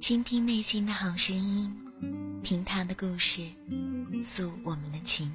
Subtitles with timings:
[0.00, 1.72] 倾听内心的好声音，
[2.42, 3.40] 听他的故事，
[4.24, 5.30] 诉我们的情。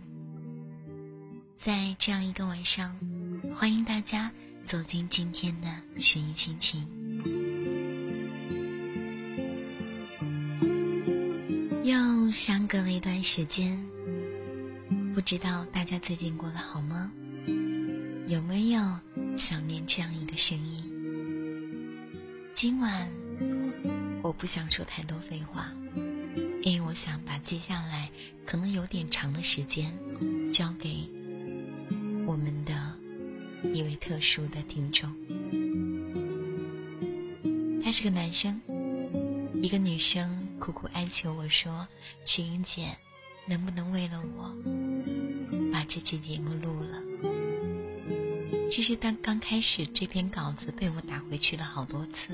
[1.53, 2.97] 在这样一个晚上，
[3.53, 4.31] 欢迎大家
[4.63, 5.67] 走进今天的
[5.99, 6.85] 寻音心情。
[11.83, 13.79] 又相隔了一段时间，
[15.13, 17.11] 不知道大家最近过得好吗？
[18.27, 18.81] 有没有
[19.35, 20.83] 想念这样一个声音？
[22.53, 23.07] 今晚。
[24.21, 25.71] 我不想说太多废话，
[26.61, 28.11] 因为我想把接下来
[28.49, 29.95] 可能有点长的时间
[30.51, 31.07] 交给
[32.25, 32.73] 我们的
[33.71, 35.07] 一位特殊的听众。
[37.79, 38.59] 他是个男生，
[39.53, 41.87] 一个女生苦苦哀求我说
[42.25, 42.87] ：“雪英姐，
[43.47, 44.51] 能不能为了我
[45.71, 47.03] 把这期节目录了？”
[48.67, 52.29] 其实，当刚开始这篇稿子被我打回去了好多次。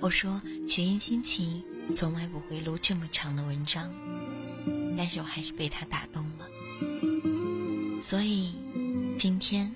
[0.00, 1.62] 我说：“雪音心情
[1.94, 3.88] 从来不会录这么长的文章，
[4.96, 6.48] 但是我还是被他打动了。
[8.00, 8.54] 所以，
[9.14, 9.70] 今天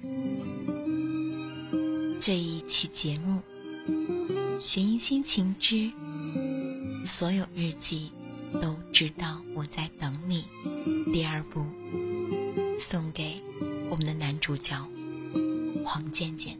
[2.18, 3.40] 这一期节目
[4.58, 5.90] 《雪音心情之
[7.04, 8.10] 所有日记
[8.62, 10.44] 都知道我在等你》
[11.12, 11.62] 第二部，
[12.78, 13.42] 送给
[13.90, 14.74] 我们的男主角
[15.84, 16.58] 黄健健。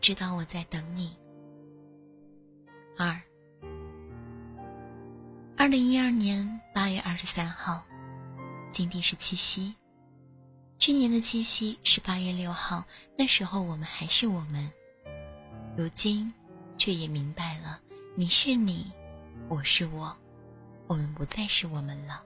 [0.00, 1.14] 知道我在等你。
[2.96, 3.20] 二，
[5.56, 7.84] 二零一二年八月二十三号，
[8.72, 9.74] 今天是七夕。
[10.78, 12.82] 去年的七夕是八月六号，
[13.16, 14.72] 那时候我们还是我们。
[15.76, 16.32] 如今，
[16.78, 17.78] 却也明白了，
[18.14, 18.90] 你是你，
[19.48, 20.16] 我是我，
[20.86, 22.22] 我们不再是我们了。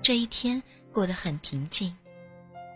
[0.00, 1.96] 这一天过得很平静，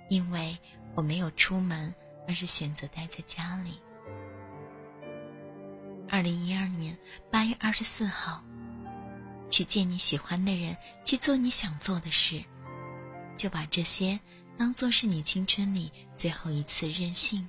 [0.09, 0.59] 因为。
[0.95, 1.95] 我没有出门，
[2.29, 3.81] 而是选择待在家里。
[6.09, 6.97] 二零一二年
[7.31, 8.45] 八月二十四号，
[9.49, 12.45] 去见你喜欢的人，去做你想做的事，
[13.35, 14.21] 就把这些
[14.59, 17.49] 当做是你青春里最后一次任性。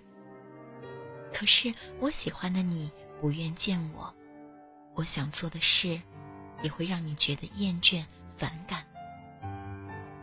[1.33, 4.11] 可是我喜欢的你不愿见我，
[4.95, 6.01] 我想做的事，
[6.63, 8.03] 也会让你觉得厌倦
[8.37, 8.85] 反感。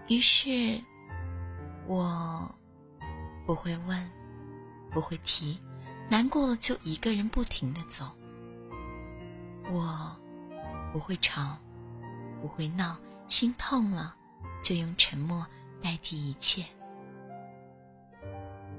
[0.09, 0.81] 于是，
[1.87, 2.51] 我。
[3.47, 4.11] 不会问，
[4.97, 5.61] 不会提，
[6.09, 8.11] 难过就一个人不停的走。
[9.71, 10.17] 我
[10.91, 11.59] 不会吵，
[12.41, 12.97] 不会闹，
[13.29, 14.17] 心痛了
[14.63, 15.47] 就用沉默
[15.83, 16.65] 代替一切。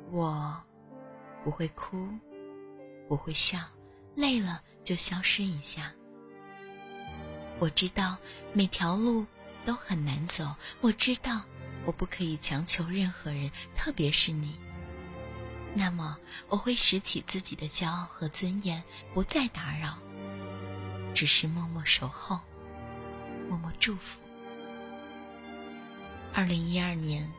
[0.10, 0.60] 我
[1.44, 2.10] 不会哭，
[3.08, 3.60] 不会笑，
[4.16, 5.94] 累了就消失一下。
[7.60, 8.18] 我知道
[8.54, 9.24] 每条路
[9.68, 11.44] 都很难走，我知道。
[11.86, 14.60] 我不可以强求任何人，特别是你。
[15.80, 16.18] 那么，
[16.50, 18.84] 我会拾起自己的骄傲和尊严，
[19.14, 19.96] 不再打扰，
[21.14, 22.40] 只是默默守候，
[23.48, 24.20] 默默祝福。
[26.34, 27.32] 二零一二年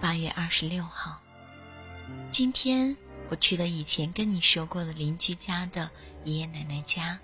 [0.00, 1.20] 八月二十六号，
[2.30, 2.96] 今天
[3.28, 5.90] 我去了以前跟你说过的邻居家的
[6.24, 7.20] 爷爷奶奶家。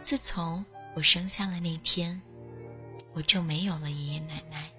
[0.00, 0.64] 自从
[0.94, 2.22] 我生下了那天，
[3.12, 4.70] 我就没有了爷爷奶奶。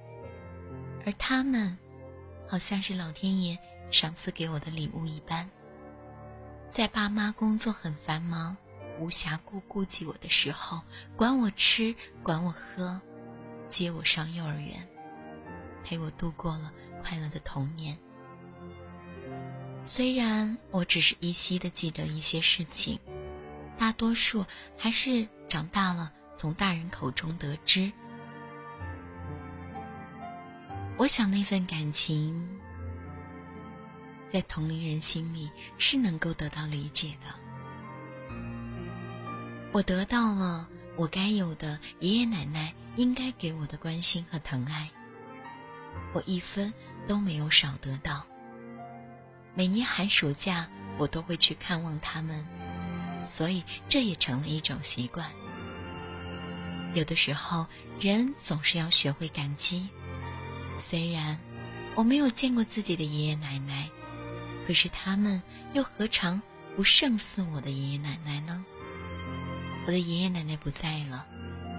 [1.06, 1.78] 而他们，
[2.47, 3.59] 好像是老天爷
[3.94, 5.48] 赏赐给我的礼物一般。
[6.68, 8.57] 在爸妈工作很繁忙，
[9.00, 10.81] 无暇顾顾及我的时候，
[11.16, 13.00] 管我吃，管我喝，
[13.68, 14.90] 接我上幼儿园，
[15.84, 16.74] 陪我度过了
[17.04, 17.95] 快乐的童年。
[19.86, 23.00] 虽然我只是依稀的记得一些事情，
[23.78, 24.44] 大多数
[24.75, 27.92] 还是长大了从大人口中得知。
[30.98, 32.53] 我想那份感情，
[34.33, 35.47] 在同龄人心里
[35.77, 37.35] 是能够得到理解的。
[39.71, 44.89] 我得到了我该有的爷爷奶奶应该给我的关心和疼爱，
[46.13, 46.74] 我一分
[47.07, 48.25] 都没有少得到。
[49.53, 52.44] 每年寒暑假，我都会去看望他们，
[53.24, 55.31] 所以这也成了一种习惯。
[56.95, 57.68] 有的时候，
[58.00, 59.88] 人总是要学会感激。
[60.80, 61.38] 虽然
[61.94, 63.88] 我没有见过自己的爷爷奶奶，
[64.68, 65.42] 可是他们
[65.74, 66.42] 又何尝
[66.75, 68.63] 不胜似我的爷爷奶奶呢？
[69.86, 71.25] 我的爷爷奶奶不在了，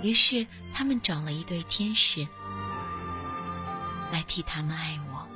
[0.02, 2.28] 于是他们找了一对天使
[4.12, 5.26] 来替他们爱我。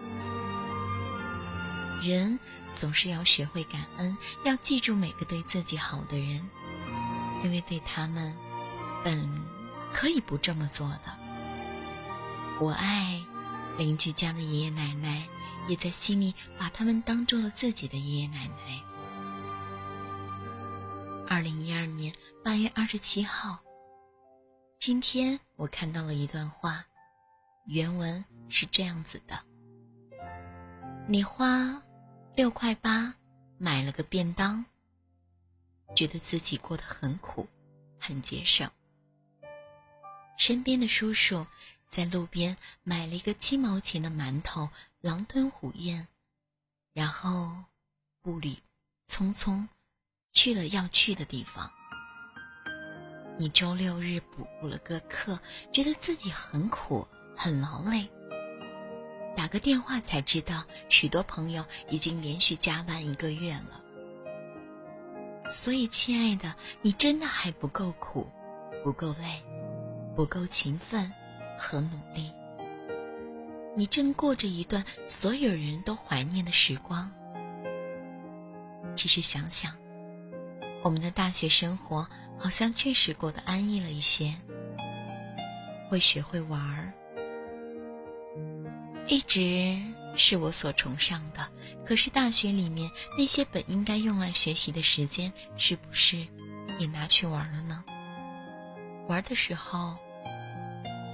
[2.02, 2.38] 人
[2.74, 6.46] 总是要学会感恩，要记住每个对自己好的人，
[7.42, 8.36] 因为对他们
[9.02, 9.28] 本
[9.92, 11.16] 可以不这么做的。
[12.60, 13.20] 我爱
[13.78, 15.26] 邻居家的爷爷奶奶，
[15.68, 18.82] 也在心里把他们当做了自己的爷爷奶奶。
[21.28, 22.12] 二零一二年
[22.42, 23.60] 八月二十七号，
[24.78, 26.84] 今天我看到了一段话，
[27.66, 29.38] 原文是这样子的：
[31.06, 31.82] 你花
[32.34, 33.14] 六块八
[33.58, 34.64] 买了个便当，
[35.94, 37.46] 觉得自己过得很苦，
[38.00, 38.70] 很节省。
[40.38, 41.46] 身边的叔叔
[41.86, 44.70] 在路边买了一个七毛钱的馒头，
[45.00, 46.06] 狼吞虎咽，
[46.92, 47.64] 然后
[48.22, 48.56] 步履
[49.06, 49.66] 匆匆。
[50.34, 51.68] 去了要去的地方。
[53.38, 55.36] 你周六日补了个课，
[55.72, 57.04] 觉得自己很苦
[57.36, 58.08] 很劳累。
[59.36, 63.82] 打个电话才知道，许多朋友已经连续加班一个月了。
[65.50, 68.30] 所以，亲爱的，你真的还不够苦，
[68.84, 69.42] 不够累，
[70.14, 71.12] 不够勤奋
[71.58, 72.32] 和努力。
[73.78, 77.08] 你正过着一段所有人都怀念的时光。
[78.96, 79.72] 其实想想。
[80.82, 84.34] 我们的大学生活好像确实过得安逸了一些，
[85.88, 86.92] 会学会玩儿，
[89.06, 89.80] 一直
[90.16, 91.48] 是我所崇尚的。
[91.86, 96.26] 可是大学里面那些本应该用来学习的时间，是不是
[96.80, 97.84] 也拿去玩了呢？
[99.06, 99.96] 玩的时候，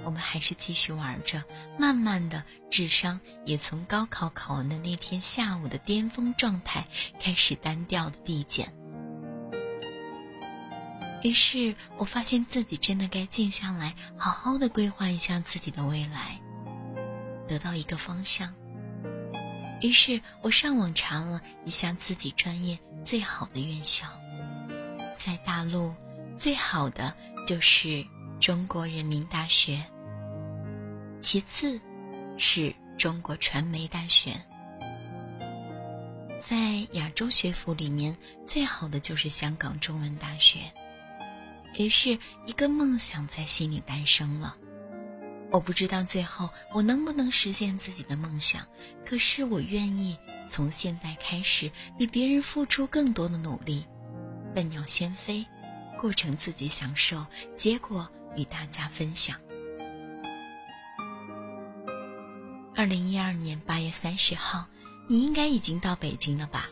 [0.05, 1.43] 我们还是继续玩着，
[1.79, 6.87] 慢慢的智商也从高考考完的那天下午的巅峰状态，
[7.21, 8.73] 开始单调的递减。
[11.23, 16.39] 于是我发现自己真的该静下来，好好的规划一下自己的未来，
[17.49, 18.53] 得到一个方向。
[19.81, 24.07] 于是我上网查了一下自己专业最好的院校，
[25.15, 25.95] 在大陆
[26.37, 27.15] 最好的
[27.47, 28.05] 就是
[28.39, 29.83] 中国人民大学，
[31.25, 31.81] 其次
[32.37, 34.39] 是中国传媒大学，
[36.39, 38.15] 在亚洲学府里面
[38.47, 40.59] 最好的就是香港中文大学。
[41.79, 44.55] 于是，一个梦想在心里诞生了。
[45.51, 48.61] 我不知道最后我能不能实现自己的梦想，
[49.03, 53.87] 可是我愿意从现在开始，比别人付出更多的努力，
[54.55, 55.43] 笨鸟先飞，
[55.99, 57.25] 过程自己享受，
[57.55, 58.07] 结果
[58.37, 59.41] 与大家分享。
[62.77, 64.67] 二零一二年八月三十号，
[65.09, 66.69] 你应该已经到北京了吧？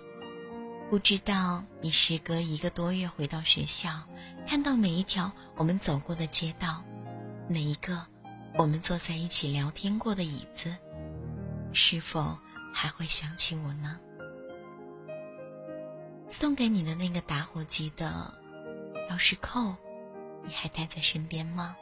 [0.90, 4.02] 不知道你时隔一个多月回到学校，
[4.48, 6.82] 看到每一条我们走过的街道，
[7.48, 8.04] 每一个
[8.58, 10.76] 我们坐在一起聊天过的椅子，
[11.72, 12.36] 是否
[12.74, 14.00] 还会想起我呢？
[16.26, 18.34] 送给你的那个打火机的
[19.08, 19.76] 钥匙扣，
[20.44, 21.76] 你还带在身边吗？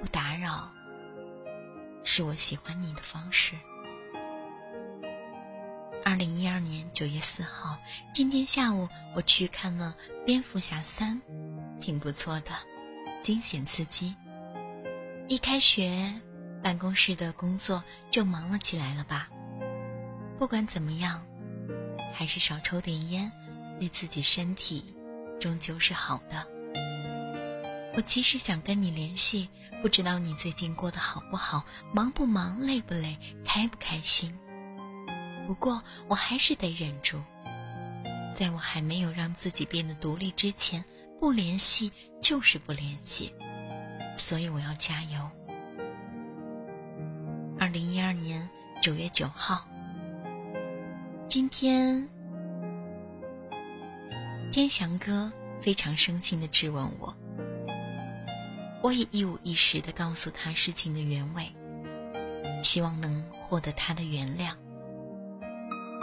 [0.00, 0.72] 不打扰，
[2.18, 3.54] 是我喜欢你的方式。
[6.04, 7.78] 二零一二年九月四号，
[8.12, 9.94] 今天下午我去看了
[10.24, 11.22] 《蝙蝠侠三》，
[11.78, 12.50] 挺不错的，
[13.20, 14.16] 惊险刺激。
[15.28, 16.12] 一开学，
[16.60, 19.28] 办公室的工作就忙了起来了吧？
[20.40, 21.24] 不管怎么样，
[22.16, 23.30] 还是少抽点烟，
[23.78, 24.92] 对自己身体
[25.38, 26.57] 终究是好的。
[27.98, 29.48] 我其实想跟你联系，
[29.82, 34.32] 不知道你最近过得好不好，忙不忙，累不累，开不开心。
[35.48, 37.18] 不过，我还是得忍住，
[38.32, 40.84] 在我还没有让自己变得独立之前，
[41.18, 43.34] 不联系就是不联系，
[44.16, 45.30] 所以我要加油。
[47.58, 48.48] 二零一二年
[48.80, 49.66] 九月九号，
[51.26, 52.08] 今天，
[54.52, 57.12] 天祥哥非常生气的质问我，
[58.82, 61.52] 我也一五一十的告诉他事情的原委，
[62.62, 64.54] 希望能获得他的原谅。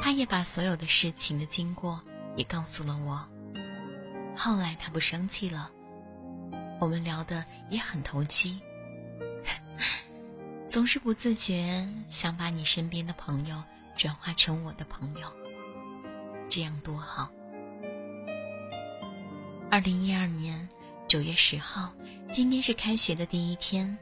[0.01, 2.01] 他也把所有的事情的经过
[2.35, 3.27] 也告诉了我。
[4.35, 5.71] 后来他不生气了，
[6.79, 8.59] 我们聊的也很投机。
[10.67, 13.63] 总是不自觉想把你身边的朋友
[13.95, 15.31] 转化成我的朋友。
[16.49, 17.31] 这样多好。
[19.71, 20.67] 二零一二年
[21.07, 21.93] 九月十号，
[22.31, 23.97] 今天是开学的第一天，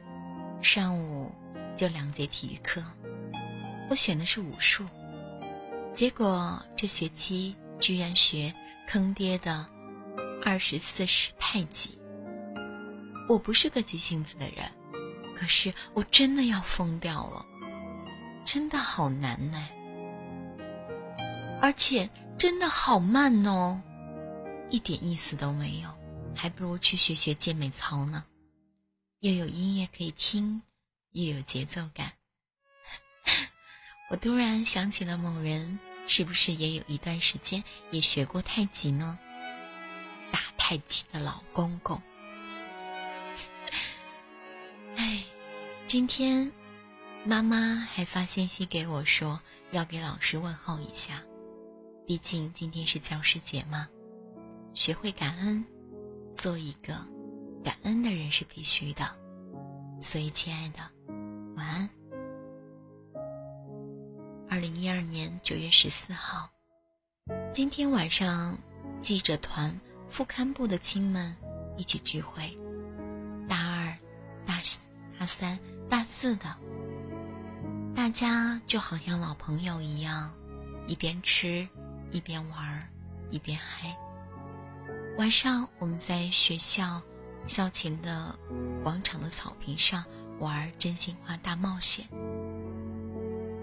[0.60, 1.30] 上午
[1.76, 2.82] 就两节体育课，
[3.88, 4.84] 我选的是武术，
[5.92, 8.52] 结果这学期居然学
[8.88, 9.64] 坑爹的
[10.44, 11.98] 二十四式太极。
[13.28, 14.68] 我不是个急性子的人，
[15.36, 17.46] 可是我真的要疯掉了，
[18.44, 19.68] 真的好难呢，
[21.62, 23.80] 而且真的好慢哦，
[24.70, 25.88] 一点意思都没有，
[26.36, 28.24] 还不如去学学健美操呢，
[29.20, 30.62] 又有音乐可以听，
[31.12, 32.12] 又有节奏感。
[34.10, 39.18] 我突然想起了某人，是不是也有一段时间也学过太极呢？
[40.30, 42.00] 打太极的老公公。
[44.96, 45.24] 哎
[45.86, 46.52] 今天，
[47.24, 51.22] 妈妈还发信息给我说要给老师问候一下，
[52.06, 53.88] 毕竟今天是教师节嘛。
[54.74, 55.64] 学会感恩，
[56.34, 56.94] 做一个
[57.64, 59.04] 感恩的人是必须的。
[60.00, 60.78] 所以，亲爱的，
[61.56, 61.88] 晚安。
[64.48, 66.50] 二零一二年九月十四号，
[67.52, 68.58] 今天晚上，
[69.00, 71.34] 记者团副刊部的亲们
[71.76, 72.56] 一起聚会，
[73.48, 73.96] 大二、
[74.46, 74.80] 大四
[75.18, 75.58] 大三。
[75.86, 76.46] 大四的，
[77.94, 80.34] 大家就好像老朋友一样，
[80.86, 81.68] 一边吃，
[82.10, 82.90] 一边玩，
[83.30, 83.94] 一边嗨。
[85.16, 87.00] 晚上我们在学校
[87.46, 88.36] 校前的
[88.82, 90.04] 广场的草坪上
[90.40, 92.04] 玩真心话大冒险，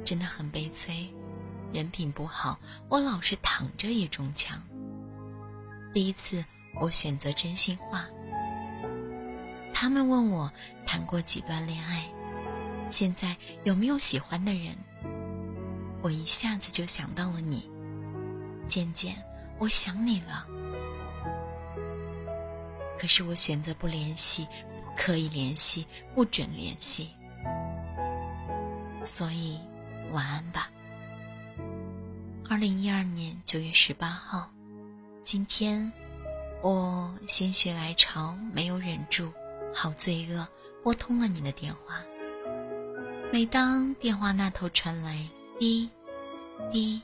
[0.05, 1.13] 真的很悲催。
[1.73, 4.61] 人品不好，我老是躺着也中枪。
[5.93, 6.43] 第一次
[6.79, 8.05] 我选择真心话。
[9.73, 10.49] 他们问我
[10.85, 12.09] 谈过几段恋爱，
[12.89, 14.73] 现在有没有喜欢的人？
[16.01, 17.69] 我一下子就想到了你，
[18.65, 19.21] 渐渐
[19.59, 20.47] 我想你了。
[23.01, 24.45] 可是我选择不联系，
[24.85, 27.09] 不可以联系，不准联系。
[29.03, 29.57] 所以，
[30.11, 30.69] 晚安吧。
[32.47, 34.51] 二零一二年九月十八号，
[35.23, 35.91] 今天
[36.61, 39.33] 我心血来潮，没有忍住。
[39.73, 40.47] 好罪恶，
[40.83, 42.03] 拨通了你的电话。
[43.33, 45.27] 每当电话那头传来
[45.59, 45.89] 滴
[46.71, 47.01] 滴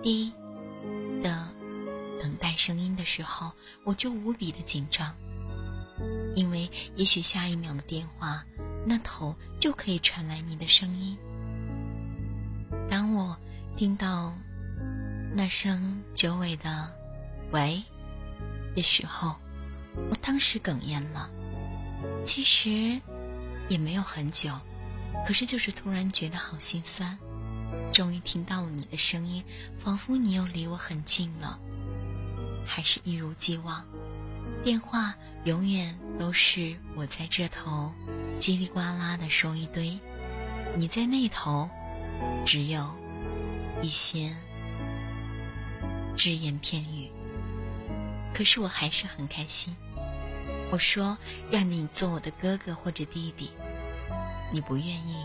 [0.00, 0.32] 滴
[1.24, 1.48] 的
[2.20, 3.52] 等待声音的时候，
[3.84, 5.14] 我就无比的紧张，
[6.34, 8.44] 因为也许下一秒的电话
[8.86, 11.16] 那头就可以传来你的声音。
[12.90, 13.36] 当我
[13.76, 14.34] 听到
[15.34, 16.92] 那声久违的
[17.52, 17.82] “喂”
[18.74, 19.34] 的时候，
[20.10, 21.30] 我当时哽咽了。
[22.24, 23.00] 其实
[23.68, 24.52] 也没有很久，
[25.26, 27.18] 可是就是突然觉得好心酸。
[27.92, 29.42] 终于听到了你的声音，
[29.78, 31.58] 仿佛你又离我很近了。
[32.68, 33.82] 还是一如既往，
[34.62, 37.90] 电话永远都是我在这头
[38.38, 39.98] 叽里呱啦的说一堆，
[40.76, 41.68] 你在那头
[42.44, 42.86] 只有
[43.80, 44.36] 一些
[46.14, 47.10] 只言片语。
[48.34, 49.74] 可是我还是很开心。
[50.70, 51.16] 我说
[51.50, 53.50] 让你做我的哥哥或者弟弟，
[54.52, 55.24] 你不愿意。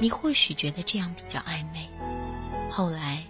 [0.00, 1.86] 你或许觉得这样比较暧昧。
[2.70, 3.22] 后来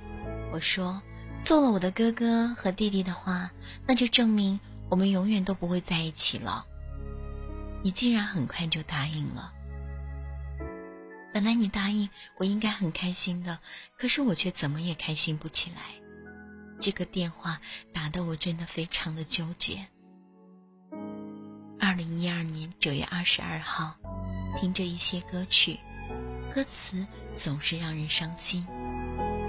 [0.53, 1.03] 我说
[1.43, 3.51] 做了我的哥哥和弟弟的话，
[3.87, 6.65] 那就证明我们永远都不会在一起了。
[7.83, 9.53] 你竟然很快就答应了。
[11.35, 12.09] 本来你答应
[12.39, 13.59] 我应该很开心的，
[13.99, 15.83] 可是我却怎么也开心不起来。
[16.79, 17.61] 这个电话
[17.93, 19.87] 打得我真的非常的纠结。
[21.81, 23.97] 二零一二年九月二十二号，
[24.61, 25.79] 听着一些歌曲，
[26.55, 28.67] 歌词总是让人伤心。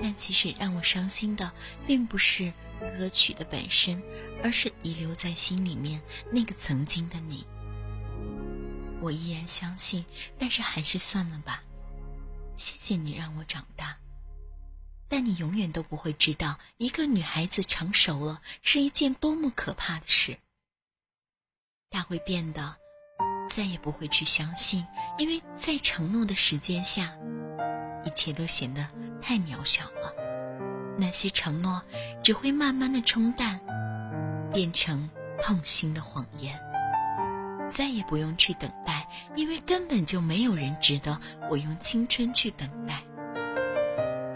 [0.03, 1.49] 但其实让我伤心的，
[1.87, 2.51] 并不是
[2.97, 4.03] 歌曲的本身，
[4.43, 7.47] 而是遗留在心里面那个曾经的你。
[8.99, 10.03] 我依然相信，
[10.37, 11.63] 但是还是算了吧。
[12.53, 13.97] 谢谢你让我长大，
[15.07, 20.37] 但你永远都不会知道，一个女孩子成熟了是一件多么可怕的事。
[21.89, 22.75] 她会变得
[23.49, 24.85] 再也不会去相信，
[25.17, 27.17] 因为在承诺的时间下，
[28.05, 28.85] 一切都显得
[29.21, 30.13] 太渺小了。
[30.97, 31.81] 那些承诺
[32.23, 33.59] 只会慢慢的冲淡，
[34.51, 35.09] 变成
[35.41, 36.59] 痛心的谎言。
[37.67, 41.19] 再也不用去等待，因为根本就没有人值得
[41.49, 43.01] 我用青春去等待。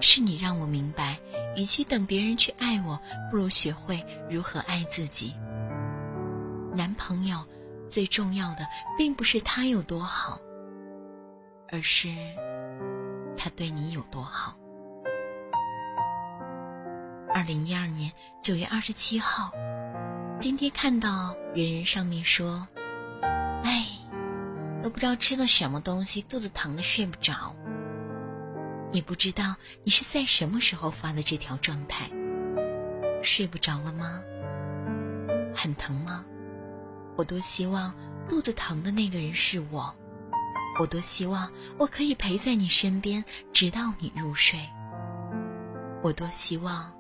[0.02, 1.20] 是你让我明白，
[1.56, 5.36] 与其等别人去爱我，不如学会如何爱自己。
[6.74, 7.46] 男朋友
[7.86, 10.40] 最重要的，并不是他有多好，
[11.70, 12.10] 而是
[13.38, 14.58] 他对你有多好。
[17.34, 19.52] 二零一二年九月二十七号，
[20.40, 22.68] 今天看到人人上面说，
[23.64, 23.86] 哎，
[24.82, 27.56] 都不知道吃了什么东西，肚子疼的睡不着。
[28.92, 32.10] 也不知道你是在什么时候发的这条状态。
[33.22, 34.22] 睡不着了吗？
[35.54, 36.26] 很疼吗？
[37.18, 37.94] 我多希望
[38.30, 39.94] 肚子疼的那个人是我，
[40.80, 44.60] 我多希望我可以陪在你身边，直到你入睡。
[46.04, 46.92] 我多希望。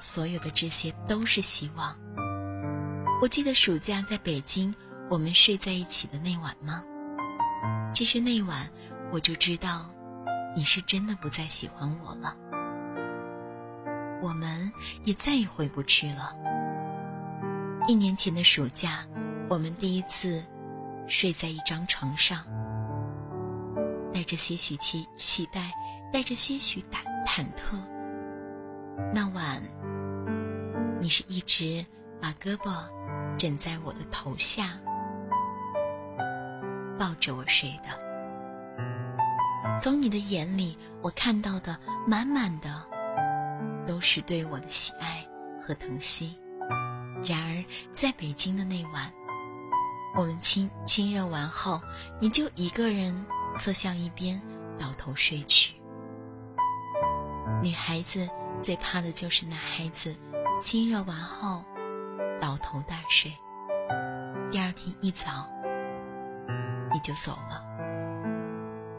[0.00, 1.96] 所有的这些都是希望。
[3.20, 4.72] 我记得暑假在北京，
[5.10, 6.84] 我们睡在一起的那晚吗？
[7.92, 8.70] 其实那晚
[9.10, 9.90] 我就知道，
[10.54, 12.36] 你是真的不再喜欢我了。
[14.22, 14.70] 我们
[15.04, 16.32] 也再也回不去了。
[17.88, 19.04] 一年前的暑假，
[19.48, 20.44] 我们第一次
[21.08, 22.44] 睡在一张床上，
[24.18, 25.70] 带着些许期期待，
[26.12, 27.80] 带着些许忐忐忑。
[29.14, 29.62] 那晚。
[31.00, 31.86] 你是一直
[32.20, 32.84] 把胳膊
[33.38, 34.76] 枕在我的头下，
[36.98, 39.78] 抱着我睡的。
[39.80, 42.84] 从你的眼里，我看到的满满的
[43.86, 45.24] 都是对我的喜爱
[45.64, 46.36] 和疼惜。
[47.24, 49.12] 然而，在北京的那晚，
[50.16, 51.80] 我们亲亲热完后，
[52.20, 53.14] 你就一个人
[53.58, 54.40] 侧向一边，
[54.78, 55.74] 倒头睡去。
[57.62, 58.28] 女孩子
[58.62, 60.16] 最怕的就是男孩子。
[60.60, 61.64] 亲热完后，
[62.40, 63.32] 倒头大睡。
[64.50, 65.48] 第二天一早，
[66.92, 67.64] 你就走了。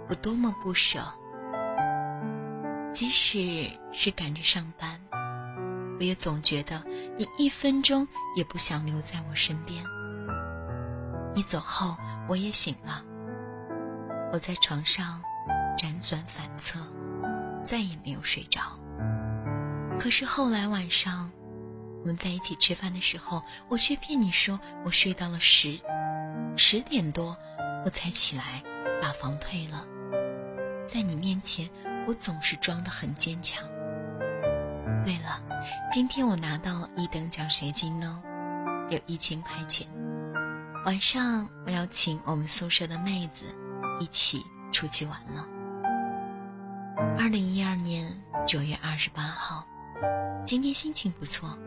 [0.08, 1.00] 我多么不舍！
[2.92, 4.98] 即使是赶着上班，
[6.00, 6.82] 我也总觉得
[7.18, 9.84] 你一分钟也不想留在我身边。
[11.36, 11.98] 你走后，
[12.30, 13.04] 我也醒了。
[14.32, 15.22] 我在床上
[15.78, 16.80] 辗转反侧，
[17.64, 18.62] 再也没有睡着。
[20.00, 21.30] 可是后来晚上。
[22.02, 25.78] 我们在一起吃饭的时候，我却骗你说我睡到了十
[26.56, 27.36] 十点多，
[27.84, 28.64] 我才起来
[29.02, 29.86] 把房退了。
[30.88, 31.70] 在你面前，
[32.08, 33.62] 我总是装得很坚强。
[35.04, 35.44] 对了，
[35.92, 38.24] 今天我拿到了一等奖学金呢，
[38.90, 39.86] 有一千块钱。
[40.86, 43.44] 晚上我要请我们宿舍的妹子
[44.00, 45.48] 一起出去玩了。
[47.18, 48.12] 二零一二年
[48.48, 49.66] 九月二十八号，
[50.44, 51.58] 今天心情不错。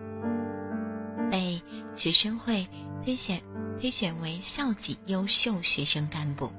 [1.30, 1.62] 被
[1.94, 2.68] 学生会
[3.02, 3.40] 推选
[3.80, 6.52] 推选为校级优秀学生干部，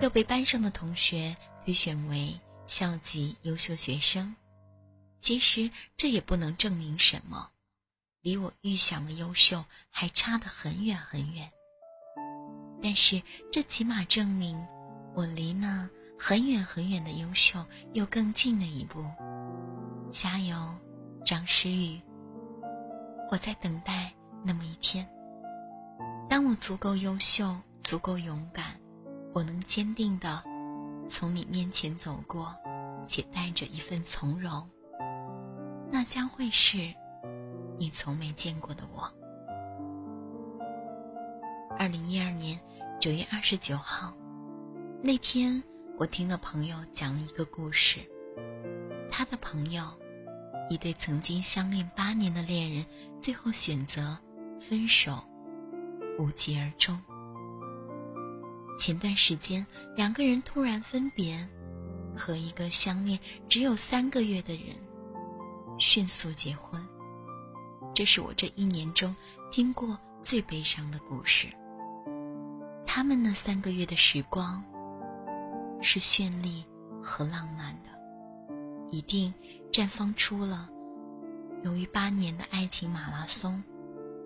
[0.00, 4.34] 又被班上的同学推选为校级优秀学生。
[5.20, 7.50] 其实这也不能证明什么，
[8.22, 11.50] 离我预想的优秀还差得很远很远。
[12.82, 13.20] 但是
[13.52, 14.58] 这起码证明，
[15.14, 19.04] 我离那很远很远的优秀又更近了一步。
[20.08, 20.56] 加油，
[21.24, 22.00] 张诗雨！
[23.30, 24.12] 我在等待
[24.44, 25.08] 那么一天，
[26.28, 28.66] 当我足够优秀、足够勇敢，
[29.32, 30.42] 我能坚定的
[31.08, 32.54] 从你面前走过，
[33.04, 34.68] 且带着一份从容，
[35.90, 36.92] 那将会是
[37.78, 39.08] 你从没见过的我。
[41.78, 42.58] 二零一二年
[42.98, 44.12] 九月二十九号，
[45.02, 45.62] 那天
[45.96, 48.00] 我听了朋友讲了一个故事，
[49.10, 49.82] 他的朋友。
[50.68, 52.86] 一对曾经相恋八年的恋人，
[53.18, 54.16] 最后选择
[54.60, 55.18] 分手，
[56.16, 56.96] 无疾而终。
[58.78, 61.48] 前段时间，两个人突然分别，
[62.14, 64.76] 和一个相恋只有三个月的人
[65.76, 66.80] 迅速结婚。
[67.92, 69.16] 这是我这一年中
[69.50, 71.48] 听过最悲伤的故事。
[72.86, 74.62] 他们那三个月的时光，
[75.80, 76.64] 是绚丽
[77.02, 77.90] 和浪漫的，
[78.90, 79.32] 一定。
[79.72, 80.68] 绽放出了
[81.62, 83.62] 由于八年的爱情马拉松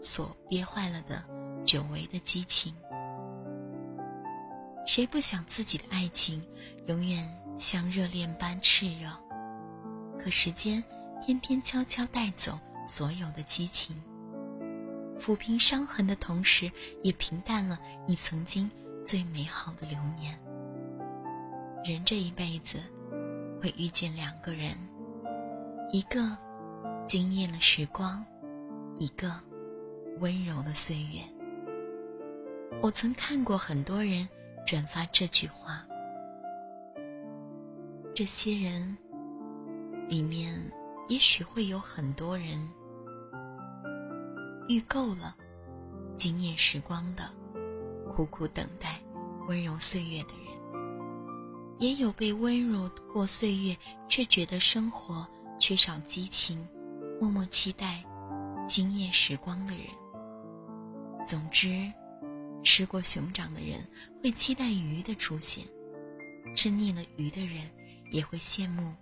[0.01, 1.23] 所憋坏了的
[1.67, 2.75] 久违的激情。
[4.87, 6.43] 谁不想自己的爱情
[6.87, 9.11] 永远像热恋般炽热？
[10.19, 10.83] 可时间
[11.23, 13.95] 偏偏悄悄带走所有的激情，
[15.21, 18.71] 抚平伤痕的同时，也平淡了你曾经
[19.05, 20.41] 最美好的流年。
[21.85, 22.79] 人这一辈子
[23.61, 24.71] 会遇见两个人。
[25.91, 26.37] 一个
[27.05, 28.25] 惊艳了时光，
[28.99, 29.39] 一个
[30.19, 31.21] 温柔了岁月。
[32.81, 34.27] 我曾看过很多人
[34.67, 35.87] 转发这句话，
[38.15, 38.97] 这些人
[40.09, 40.59] 里面
[41.07, 42.59] 也许会有很多人
[44.69, 45.37] 遇够了
[46.17, 47.31] 惊艳时光的，
[48.17, 48.99] 苦苦等待
[49.49, 50.44] 温柔岁月的人，
[51.79, 53.77] 也有被温柔过岁月
[54.09, 55.27] 却觉得生活。
[55.57, 56.67] 缺少激情，
[57.21, 58.05] 默默期待
[58.67, 59.87] 惊艳时光的人。
[61.25, 61.91] 总之，
[62.63, 63.79] 吃过熊掌的人
[64.21, 65.65] 会期待鱼的出现，
[66.57, 67.71] 吃腻了鱼的人
[68.11, 68.93] 也会羡慕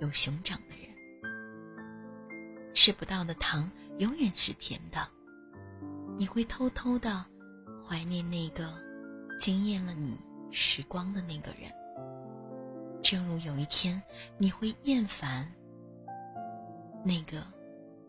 [0.00, 0.88] 有熊掌的人。
[2.72, 5.06] 吃不到的糖永远是甜的，
[6.16, 7.24] 你会偷偷的
[7.86, 8.76] 怀念那个
[9.38, 10.18] 惊艳了你
[10.50, 11.70] 时光的那个人。
[13.10, 14.02] 正如有一天
[14.36, 15.50] 你会厌烦
[17.02, 17.42] 那个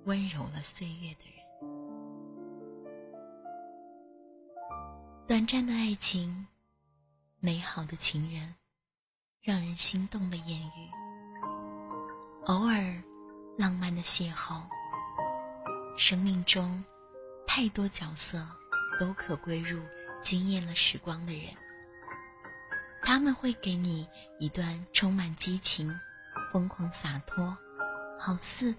[0.03, 1.39] 温柔了岁月的人。
[5.25, 6.45] 短暂的爱情，
[7.39, 8.53] 美好的情人，
[9.41, 10.91] 让人心动的艳遇，
[12.47, 13.01] 偶尔
[13.57, 14.63] 浪漫的邂逅。
[15.95, 16.83] 生命中
[17.47, 18.45] 太多角色
[18.99, 19.79] 都可归入
[20.19, 21.53] 惊艳了时光的人。
[23.01, 24.07] 他们会给你
[24.39, 25.93] 一段充满激情、
[26.51, 27.57] 疯狂洒脱，
[28.17, 28.73] 好似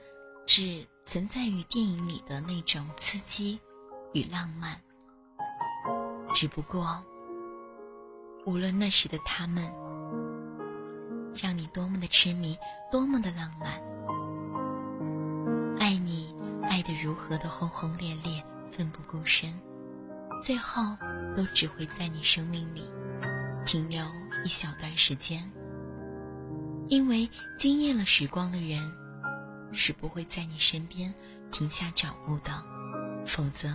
[0.47, 3.61] 只存在于电影里的那种刺激
[4.13, 4.81] 与浪漫。
[6.33, 7.03] 只不过，
[8.47, 9.65] 无论那时的他们
[11.35, 12.57] 让你多么的痴迷，
[12.91, 13.73] 多么的浪漫，
[15.79, 19.53] 爱你爱得如何的轰轰烈烈、奋不顾身，
[20.41, 20.83] 最后
[21.37, 22.89] 都只会在你生命里。
[23.71, 24.05] 停留
[24.45, 25.49] 一小段时间，
[26.89, 28.81] 因为惊艳了时光的人，
[29.73, 31.15] 是不会在你身边
[31.53, 32.51] 停下脚步的，
[33.25, 33.69] 否则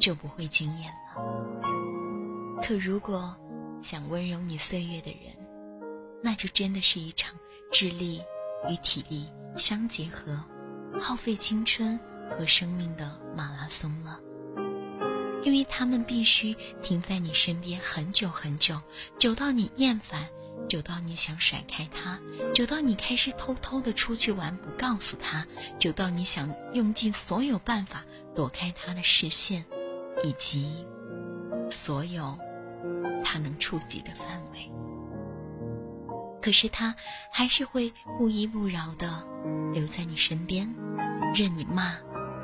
[0.00, 2.60] 就不会惊艳了。
[2.60, 3.32] 可如果
[3.78, 5.32] 想温柔你岁月的人，
[6.20, 7.32] 那就真的是一场
[7.70, 8.20] 智力
[8.68, 10.44] 与体力相结合、
[11.00, 11.96] 耗费青春
[12.28, 14.18] 和生命的马拉松了。
[15.44, 18.80] 因为他们必须停在你身边很久很久，
[19.18, 20.26] 久到你厌烦，
[20.68, 22.18] 久到你想甩开他，
[22.54, 25.46] 久到你开始偷偷的出去玩不告诉他，
[25.78, 28.02] 久到你想用尽所有办法
[28.34, 29.62] 躲开他的视线，
[30.22, 30.86] 以及
[31.70, 32.38] 所有
[33.22, 34.70] 他能触及的范围。
[36.40, 36.94] 可是他
[37.30, 39.26] 还是会不依不饶的
[39.72, 40.74] 留在你身边，
[41.34, 41.94] 任你骂，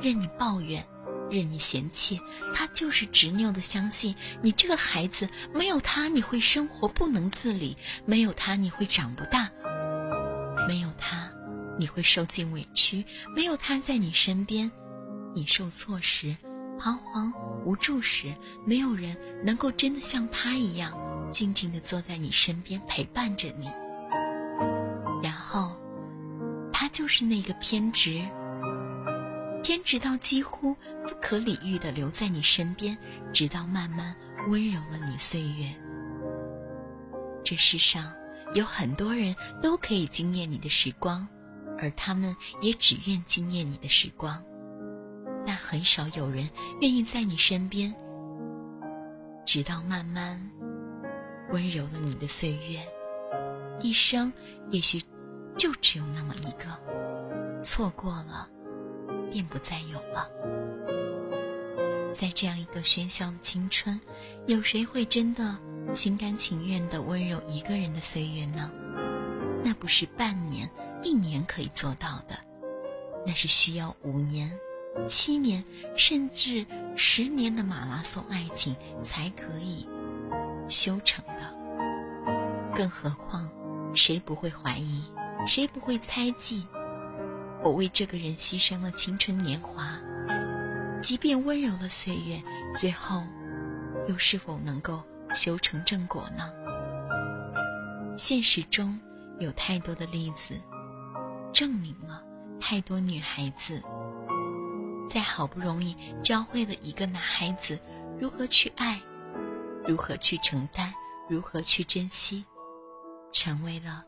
[0.03, 0.87] 任你抱怨。
[1.31, 2.21] 任你嫌弃，
[2.55, 9.51] 他就是执拗的相信你这个孩子没有他你会生活不能自理，没有他你会长不大，
[10.69, 11.31] 没有他
[11.79, 14.71] 你会受尽委屈，没有他在你身边，
[15.35, 16.37] 你受挫时、
[16.79, 17.33] 彷徨
[17.65, 18.35] 无助时，
[18.67, 20.93] 没有人能够真的像他一样
[21.31, 23.71] 静静的坐在你身边陪伴着你。
[25.23, 25.77] 然后，
[26.73, 28.23] 他就是那个偏执。
[29.63, 32.97] 偏执到几乎不可理喻的留在你身边，
[33.33, 34.15] 直到慢慢
[34.49, 35.75] 温柔了你岁月。
[37.43, 38.13] 这世上
[38.55, 41.27] 有很多人都可以惊艳你的时光，
[41.79, 44.43] 而他们也只愿惊艳你的时光，
[45.47, 46.49] 但很少有人
[46.81, 47.95] 愿意在你身边，
[49.45, 50.39] 直到慢慢
[51.51, 52.79] 温柔了你的岁月。
[53.81, 54.31] 一生
[54.69, 55.03] 也许
[55.57, 58.49] 就只有那么一个，错过了。
[59.31, 60.29] 便不再有了。
[62.13, 63.99] 在这样一个喧嚣的青春，
[64.47, 65.57] 有谁会真的
[65.93, 68.71] 心甘情愿的温柔一个人的岁月呢？
[69.65, 70.69] 那不是半年、
[71.03, 72.37] 一年可以做到的，
[73.25, 74.51] 那是需要五年、
[75.07, 75.65] 七年，
[75.97, 76.67] 甚至
[76.97, 79.87] 十年的马拉松爱情才可以
[80.69, 81.55] 修成的。
[82.75, 83.49] 更何况，
[83.95, 85.05] 谁不会怀疑？
[85.47, 86.67] 谁不会猜忌？
[87.63, 89.99] 我为这个人牺牲了青春年华，
[91.01, 92.43] 即便温柔了岁月，
[92.75, 93.23] 最后
[94.09, 95.03] 又是否能够
[95.35, 96.51] 修成正果呢？
[98.17, 98.99] 现实中
[99.39, 100.55] 有太多的例子，
[101.53, 102.25] 证明了
[102.59, 103.83] 太多女孩子
[105.07, 107.79] 在好不容易教会了一个男孩子
[108.19, 108.99] 如何去爱，
[109.87, 110.91] 如何去承担，
[111.29, 112.45] 如何去珍惜，
[113.33, 114.03] 成为了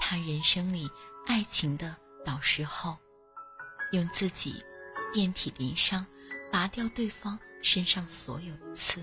[0.00, 0.88] 他人生里
[1.26, 1.94] 爱情的。
[2.24, 2.96] 导师后，
[3.92, 4.64] 用自己
[5.12, 6.06] 遍体鳞伤，
[6.50, 9.02] 拔掉对方身上所有的刺，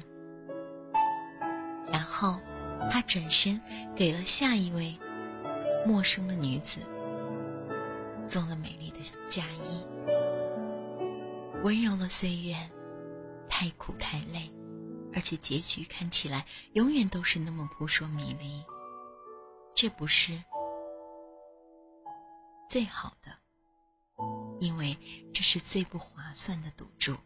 [1.92, 2.40] 然后
[2.90, 3.60] 他转身
[3.96, 4.98] 给了下一位
[5.86, 6.80] 陌生的女子
[8.26, 9.86] 做了美丽的嫁衣，
[11.64, 12.56] 温柔了岁月，
[13.50, 14.52] 太苦太累，
[15.14, 18.64] 而且结局看起来永远都是那么扑朔迷离，
[19.74, 20.42] 这不是。
[22.70, 23.36] 最好的，
[24.60, 24.96] 因为
[25.34, 27.18] 这是最不划算的赌注。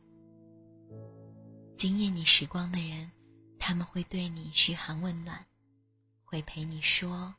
[1.76, 3.12] 惊艳你时光的人，
[3.60, 5.46] 他们会对你嘘寒问暖，
[6.24, 7.36] 会陪你说，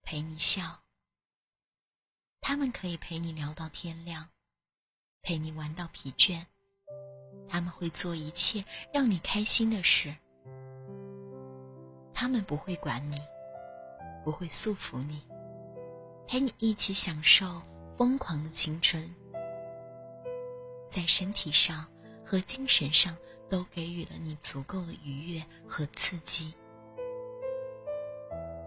[0.00, 0.80] 陪你笑。
[2.40, 4.26] 他们可以陪你聊到天亮，
[5.20, 6.42] 陪你玩到疲倦。
[7.46, 10.16] 他们会做一切让你开心的事。
[12.14, 13.20] 他们不会管你，
[14.24, 15.22] 不会束缚你，
[16.28, 17.62] 陪你一起享受
[17.96, 19.02] 疯狂的青春，
[20.86, 21.86] 在身体上
[22.22, 23.16] 和精神上
[23.48, 26.52] 都给予了你足够的愉悦和刺激。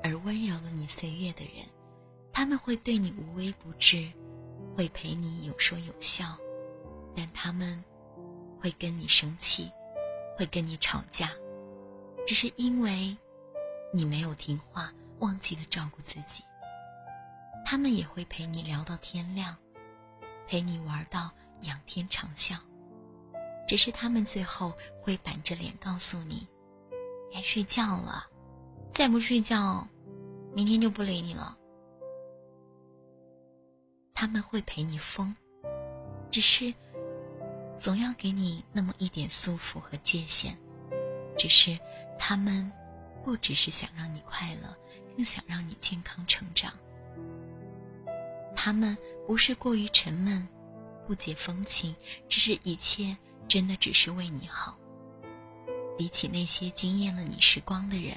[0.03, 1.63] 而温柔了你岁月的人，
[2.33, 4.11] 他们会对你无微不至，
[4.75, 6.35] 会陪你有说有笑，
[7.15, 7.81] 但他们
[8.59, 9.71] 会跟你生气，
[10.35, 11.29] 会跟你吵架，
[12.25, 13.15] 只是因为。
[13.93, 16.41] 你没有听话，忘记了照顾自己。
[17.65, 19.55] 他们也会陪你聊到天亮，
[20.47, 22.57] 陪你玩到仰天长啸。
[23.67, 26.47] 只是他们最后会板着脸告诉你
[27.31, 28.25] ：“该睡觉了，
[28.91, 29.87] 再不睡觉，
[30.53, 31.57] 明天就不理你了。”
[34.13, 35.35] 他们会陪你疯，
[36.29, 36.73] 只是
[37.77, 40.57] 总要给你那么一点束缚和界限。
[41.37, 41.79] 只是
[42.19, 42.71] 他们。
[43.23, 44.75] 不只是想让你快乐，
[45.15, 46.73] 更想让你健康成长。
[48.63, 48.95] 他们
[49.25, 50.47] 不是过于沉闷，
[51.07, 51.95] 不解风情，
[52.29, 54.77] 只是一切真的只是为你好。
[55.97, 58.15] 比起那些惊艳了你时光的人，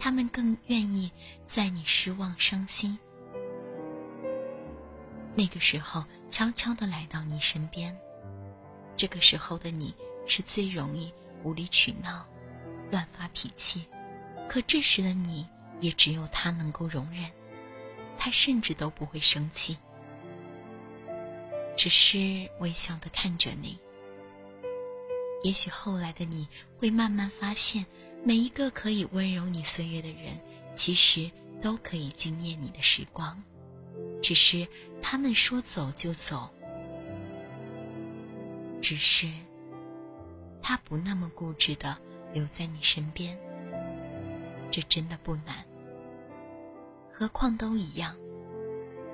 [0.00, 1.12] 他们更愿意
[1.44, 2.98] 在你失望、伤心
[5.34, 7.94] 那个时候悄悄的来到你身边。
[8.96, 9.94] 这个时候的你
[10.26, 12.26] 是最容易无理取闹。
[12.90, 13.86] 乱发脾气，
[14.48, 15.46] 可这时的你
[15.80, 17.30] 也只有他能够容忍，
[18.24, 19.76] 他甚至都不会生气，
[21.76, 23.76] 只是微笑的看着你。
[25.42, 26.46] 也许后来的你
[26.78, 27.84] 会慢慢发现，
[28.22, 30.38] 每一个可以温柔你岁月的人，
[30.72, 31.28] 其实
[31.60, 33.42] 都可以惊艳你的时光，
[34.22, 34.68] 只是
[35.02, 36.48] 他们说走就走，
[38.80, 39.28] 只是
[40.62, 41.98] 他不那么固执的。
[42.32, 43.36] 留在你身边，
[44.70, 45.66] 这真的不难。
[47.22, 48.16] 何况都一样，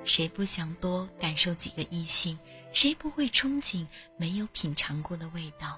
[0.03, 2.39] 谁不想多感受几个异性？
[2.73, 3.85] 谁不会憧憬
[4.17, 5.77] 没有品尝过的味道？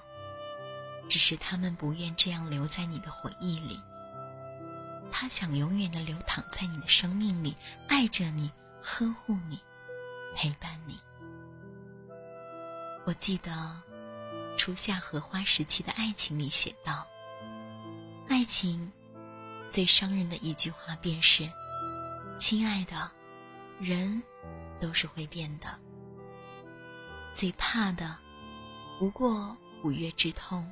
[1.10, 3.78] 只是他们不愿这样留在你的回忆里。
[5.10, 7.54] 他想永远的流淌在你的生命里，
[7.86, 9.60] 爱着你，呵护你，
[10.34, 10.98] 陪伴你。
[13.04, 13.78] 我记得
[14.56, 17.06] 初夏荷花时期的爱情里写道。
[18.26, 18.90] 爱情
[19.68, 21.46] 最伤人的一句话便是
[22.36, 23.10] ：“亲爱的，
[23.78, 24.22] 人
[24.80, 25.78] 都是会变的。”
[27.32, 28.18] 最怕的
[28.98, 30.70] 不过五月之痛，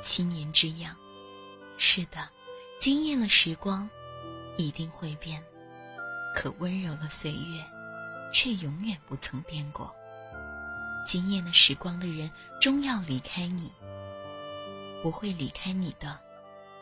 [0.00, 0.96] 七年之痒。
[1.76, 2.28] 是的，
[2.78, 3.88] 惊艳了时光，
[4.56, 5.40] 一定会变；
[6.34, 7.64] 可温柔的岁月，
[8.32, 9.94] 却永远不曾变过。
[11.04, 13.72] 惊艳了时光的人，终要离开你，
[15.02, 16.18] 不会离开你的。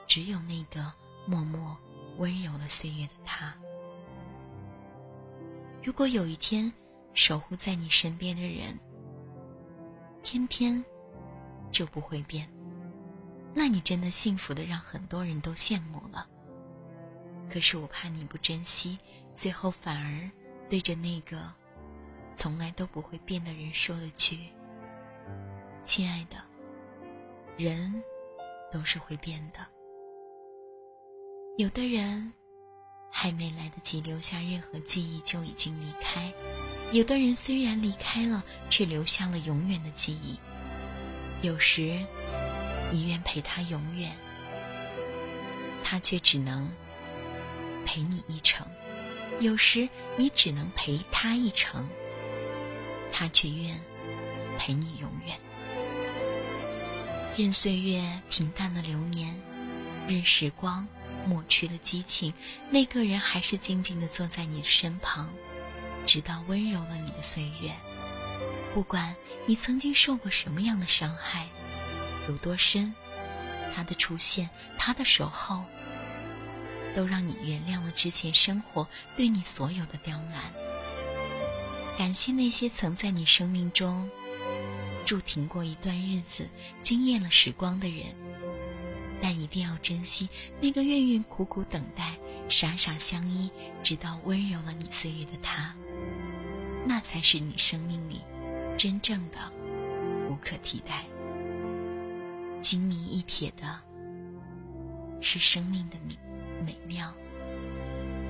[0.06, 0.92] 只有那个
[1.26, 1.76] 默默
[2.18, 3.54] 温柔了岁月的他。
[5.86, 6.70] 如果有一天，
[7.12, 8.76] 守护在你身边的人
[10.20, 10.84] 偏偏
[11.70, 12.50] 就不会变，
[13.54, 16.28] 那你真的幸福的让很多人都羡慕了。
[17.48, 18.98] 可是我怕你不珍惜，
[19.32, 20.28] 最后反而
[20.68, 21.54] 对着那个
[22.34, 24.48] 从来都不会变的人说了句
[25.86, 26.36] ：“亲爱的，
[27.56, 28.02] 人
[28.72, 29.60] 都是会变的。”
[31.56, 32.32] 有的人
[33.10, 36.32] 还没来得及留下任何记忆就已经离开，
[36.92, 40.38] 有的人虽然离开了，却留下了永远的记忆。
[41.42, 41.98] 有时
[42.90, 44.14] 你愿陪他永远，
[45.82, 46.70] 他却只能
[47.84, 48.66] 陪你一程；
[49.40, 51.88] 有时你只能陪他一程，
[53.12, 53.78] 他却愿
[54.58, 55.38] 陪你永远。
[57.36, 59.38] 任岁月平淡的流年，
[60.08, 60.86] 任时光。
[61.26, 62.32] 抹去了激情，
[62.70, 65.28] 那个人还是静静地坐在你的身旁，
[66.06, 67.70] 直到温柔了你的岁月。
[68.72, 69.14] 不管
[69.46, 71.46] 你曾经受过什么样的伤害，
[72.28, 72.94] 有多深，
[73.74, 75.64] 他的出现，他的守候，
[76.94, 78.86] 都让你原谅了之前生活
[79.16, 80.52] 对你所有的刁难。
[81.98, 84.10] 感谢那些曾在你生命中
[85.06, 86.48] 驻停过一段日子、
[86.82, 88.25] 惊艳了时光的人。
[89.20, 90.28] 但一定要珍惜
[90.60, 92.16] 那个愿意苦苦等待、
[92.48, 93.50] 傻傻相依，
[93.82, 95.74] 直到温柔了你岁月的他。
[96.86, 98.20] 那才是你生命里
[98.78, 99.52] 真正的
[100.30, 101.04] 无可替代。
[102.60, 103.80] 精明一瞥的
[105.20, 106.18] 是生命的美
[106.64, 107.14] 美妙。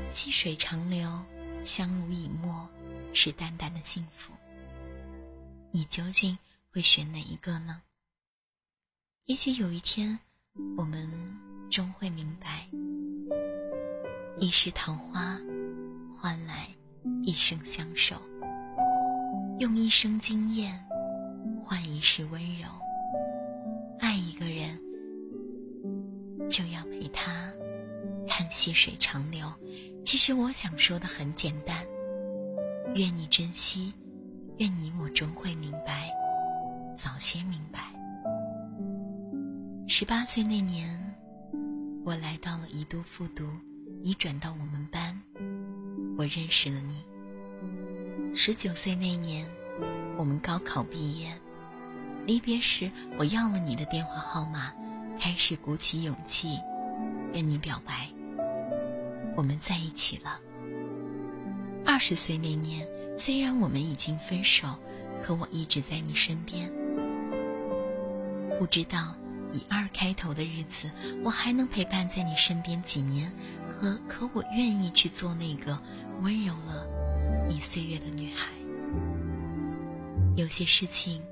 [0.08, 1.24] 细水长流、
[1.62, 2.68] 相濡以沫
[3.12, 4.32] 是淡淡的幸福。
[5.72, 6.38] 你究竟
[6.70, 7.82] 会选哪一个呢？
[9.24, 10.18] 也许有一天，
[10.76, 11.08] 我们
[11.70, 12.66] 终会明白，
[14.38, 15.38] 一世桃花
[16.12, 16.68] 换来
[17.22, 18.16] 一生相守，
[19.58, 20.78] 用一生经验
[21.60, 22.66] 换一世温柔。
[23.98, 24.78] 爱一个人，
[26.48, 27.52] 就要陪他
[28.28, 29.52] 看细水长流。
[30.04, 31.84] 其实我想说的很简单，
[32.94, 33.92] 愿你珍惜，
[34.58, 36.08] 愿你我终会明白，
[36.96, 37.92] 早些明白。
[39.88, 41.14] 十八岁那年，
[42.04, 43.48] 我来到了宜都复读，
[44.02, 45.16] 你转到我们班，
[46.18, 47.04] 我认识了你。
[48.34, 49.48] 十九岁那年，
[50.16, 51.32] 我们高考毕业，
[52.26, 54.72] 离别时我要了你的电话号码，
[55.20, 56.58] 开始鼓起勇气
[57.32, 58.08] 跟你表白。
[59.36, 60.40] 我们在一起了。
[61.86, 62.84] 二十岁那年，
[63.16, 64.66] 虽然我们已经分手，
[65.22, 66.68] 可我一直在你身边。
[68.58, 69.14] 不知道
[69.52, 70.90] 以二开头的日子，
[71.24, 73.32] 我还能陪伴在你身边几年？
[73.78, 75.78] 可可我愿意去做那个
[76.22, 76.86] 温柔了
[77.48, 78.46] 你岁月的女孩。
[80.34, 81.22] 有些事情，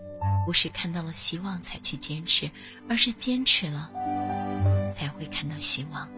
[0.45, 2.51] 不是看到了希望才去坚持，
[2.89, 3.91] 而是坚持了，
[4.95, 6.09] 才会看到希望。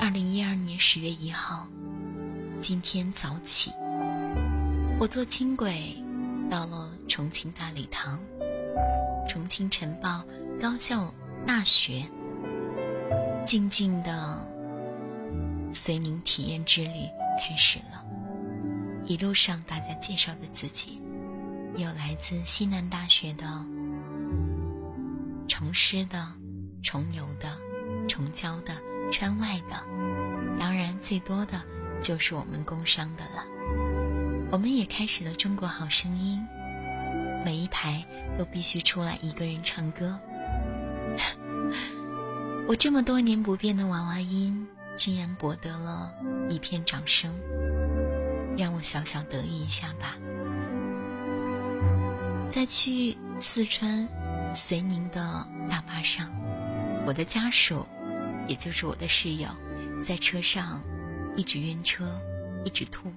[0.00, 1.68] 二零一二年十月一号，
[2.58, 3.70] 今天早起，
[4.98, 5.94] 我坐轻轨
[6.50, 8.18] 到了重庆大礼堂，
[9.28, 10.24] 重庆晨报
[10.60, 11.12] 高校
[11.46, 12.02] 大学，
[13.44, 14.46] 静静的
[15.72, 18.04] 随您体验之旅开始了。
[19.04, 21.00] 一路上大家介绍的自己，
[21.76, 23.44] 有来自西南大学的、
[25.46, 26.26] 重师的、
[26.82, 27.56] 重游的、
[28.08, 28.74] 重交的。
[29.10, 29.82] 川外的，
[30.60, 31.62] 当然最多的
[31.98, 33.42] 就是我们工商的了。
[34.52, 36.38] 我们也开始了《中国好声音》，
[37.44, 38.04] 每一排
[38.36, 40.18] 都必须出来一个人唱歌。
[42.68, 46.12] 我这么多年不变的娃娃音，竟然博得了
[46.48, 47.34] 一片掌声，
[48.56, 50.16] 让我小小得意一下吧。
[52.48, 54.06] 在去四川
[54.54, 56.30] 遂宁的大巴上，
[57.06, 57.86] 我的家属。
[58.46, 59.46] 也就是我的室友，
[60.02, 60.82] 在车上
[61.36, 62.18] 一直晕车，
[62.64, 63.12] 一直吐。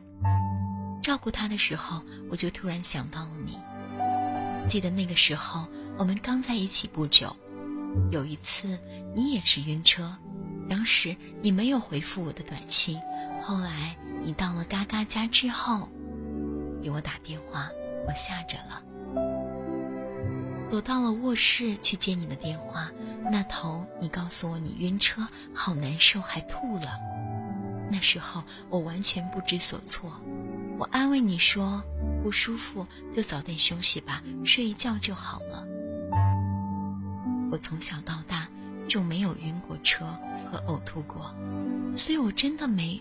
[1.01, 3.57] 照顾他的时候，我就突然想到了你。
[4.67, 7.35] 记得那个时候，我们刚在一起不久，
[8.09, 8.79] 有一次
[9.15, 10.15] 你也是晕车，
[10.69, 12.99] 当时你没有回复我的短信。
[13.41, 15.89] 后来你到了嘎嘎家之后，
[16.81, 17.69] 给我打电话，
[18.07, 18.81] 我吓着了，
[20.69, 22.89] 躲到了卧室去接你的电话。
[23.31, 26.99] 那头，你告诉我你晕车，好难受，还吐了。
[27.91, 30.11] 那时候我完全不知所措，
[30.81, 31.79] 我安慰你说
[32.23, 35.63] 不舒服就早点休息吧，睡一觉就好了。
[37.51, 38.47] 我从小到大
[38.87, 40.07] 就没有晕过车
[40.51, 41.35] 和呕吐过，
[41.95, 42.99] 所以我真的没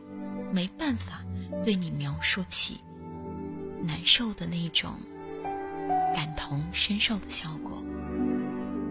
[0.53, 1.25] 没办法
[1.65, 2.85] 对你描述起
[3.83, 4.93] 难受的那种
[6.15, 7.83] 感同身受的效果。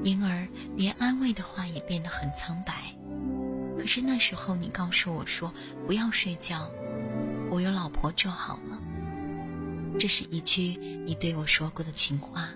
[0.04, 2.74] 因而，连安慰的话也变得很苍白。
[3.78, 5.54] 可是那时候，你告诉我说
[5.86, 6.68] ：“不要睡觉，
[7.52, 8.69] 我有老婆就好了。”
[10.00, 12.48] 这是一句你对我说过的情话，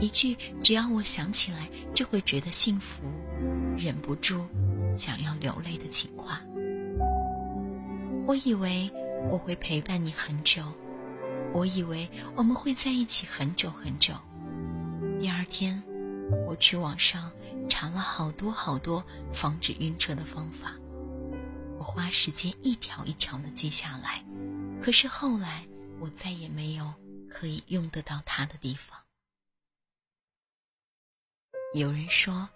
[0.00, 3.04] 一句只要我想起来就会觉得幸福，
[3.76, 4.46] 忍不住
[4.96, 6.40] 想要流泪的情话。
[8.26, 8.90] 我以为
[9.30, 10.62] 我会陪伴你很久，
[11.52, 14.14] 我以为我们会在一起很久很久。
[15.20, 15.80] 第二天。
[16.48, 17.30] 我去网上
[17.68, 20.72] 查了好多好多防止晕车的方法，
[21.78, 24.24] 我花时间一条一条的记下来，
[24.82, 25.66] 可是后来
[26.00, 26.92] 我再也没有
[27.28, 28.98] 可以用得到它的地方。
[31.74, 32.48] 有人说，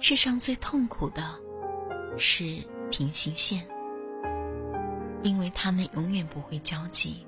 [0.00, 1.38] 世上最痛苦的
[2.18, 3.66] 是平行线，
[5.22, 7.26] 因为它们永远不会交集。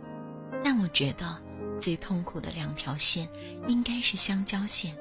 [0.65, 1.41] 但我觉得
[1.81, 3.29] 最痛苦的两条线
[3.69, 4.97] 应该是相交线。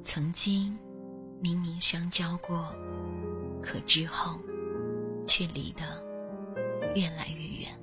[0.00, 0.78] 曾经，
[1.40, 2.72] 明明相交过，
[3.60, 4.38] 可之后，
[5.26, 6.00] 却离得
[6.94, 7.76] 越来越远。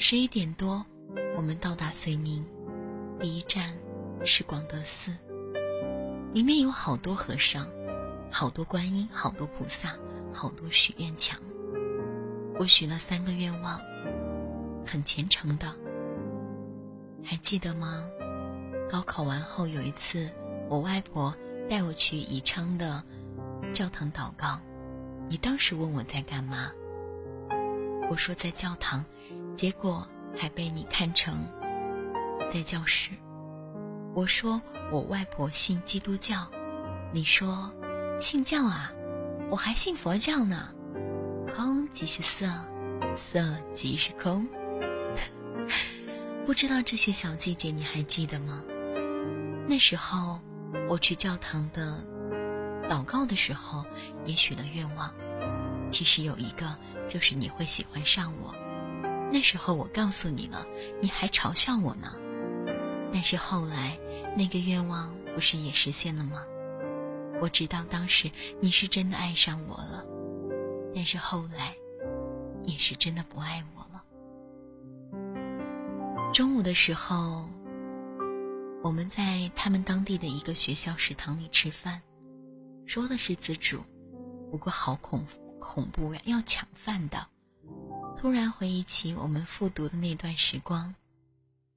[0.00, 0.86] 十一点多，
[1.36, 2.44] 我们到达遂宁，
[3.18, 3.76] 第一站
[4.24, 5.10] 是广德寺，
[6.32, 7.66] 里面有好多和尚，
[8.30, 9.96] 好多观音，好多菩萨，
[10.32, 11.36] 好多许愿墙。
[12.60, 13.80] 我许了三个愿望，
[14.86, 15.66] 很虔诚的。
[17.24, 18.04] 还记得吗？
[18.88, 20.30] 高考完后有一次。
[20.68, 21.34] 我外婆
[21.68, 23.02] 带我去宜昌的
[23.72, 24.60] 教堂祷告，
[25.28, 26.70] 你当时问我在干嘛，
[28.08, 29.04] 我说在教堂，
[29.54, 31.34] 结果还被你看成
[32.50, 33.10] 在教室。
[34.14, 36.46] 我说我外婆信基督教，
[37.12, 37.72] 你说
[38.20, 38.92] 信教啊？
[39.50, 40.68] 我还信佛教呢。
[41.54, 42.46] 空即是色，
[43.14, 43.40] 色
[43.72, 44.46] 即是空。
[46.44, 48.62] 不知道这些小细节你还记得吗？
[49.66, 50.40] 那时候
[50.88, 52.04] 我去教堂的
[52.88, 53.84] 祷告的时候，
[54.24, 55.12] 也许了愿望。
[55.90, 56.76] 其实有一个，
[57.06, 58.54] 就是你会喜欢上我。
[59.30, 60.66] 那时候我告诉你了，
[61.00, 62.16] 你还嘲笑我呢。
[63.12, 63.98] 但是后来，
[64.36, 66.42] 那个愿望不是也实现了吗？
[67.40, 70.04] 我知道当时你是真的爱上我了，
[70.94, 71.74] 但是后来，
[72.64, 74.02] 也是真的不爱我了。
[76.32, 77.48] 中午的时候，
[78.82, 82.00] 我们在他们当地的一个学校食堂里吃饭，
[82.86, 83.84] 说的是自助，
[84.50, 85.24] 不过好恐
[85.60, 87.26] 恐怖呀，要抢饭的。
[88.20, 90.92] 突然回忆起我们复读的那段时光，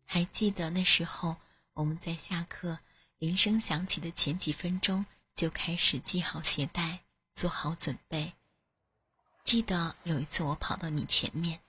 [0.05, 1.35] 还记得那时候
[1.73, 2.79] 我们在下课
[3.19, 6.99] 铃声响起的前几分钟就开始系好鞋带，
[7.31, 8.33] 做好准备。
[9.43, 11.59] 记得有一次我跑到你前面，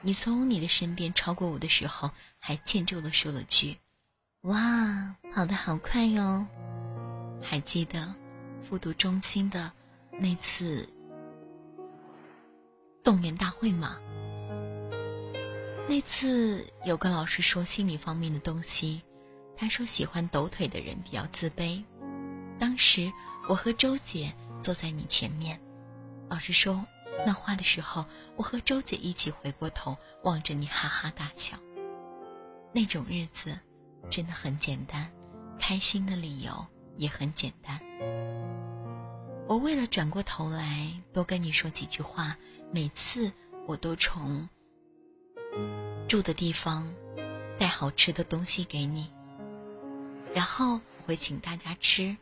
[0.00, 2.10] 你从你的身边超过我的时候，
[2.40, 3.78] 还欠揍的说了句
[4.42, 6.44] ：“哇，跑得好快哟！”
[7.40, 8.12] 还记得
[8.68, 9.72] 复读中心的
[10.10, 10.92] 那次。
[13.06, 14.00] 动员大会嘛，
[15.88, 19.00] 那次有个老师说心理方面的东西，
[19.56, 21.84] 他说喜欢抖腿的人比较自卑。
[22.58, 23.12] 当时
[23.48, 25.60] 我和周姐坐在你前面，
[26.28, 26.84] 老师说
[27.24, 28.04] 那话的时候，
[28.34, 31.56] 我和周姐一起回过头望着你哈哈大笑。
[32.72, 33.56] 那种日子
[34.10, 35.08] 真的很简单，
[35.60, 36.52] 开心的理由
[36.96, 37.80] 也很简单。
[39.46, 42.36] 我为了转过头来多跟你说几句话。
[42.76, 43.32] 每次
[43.66, 44.46] 我都从
[46.06, 46.86] 住的地方
[47.58, 49.10] 带好吃的东西给你，
[50.34, 52.14] 然后我会请大家吃。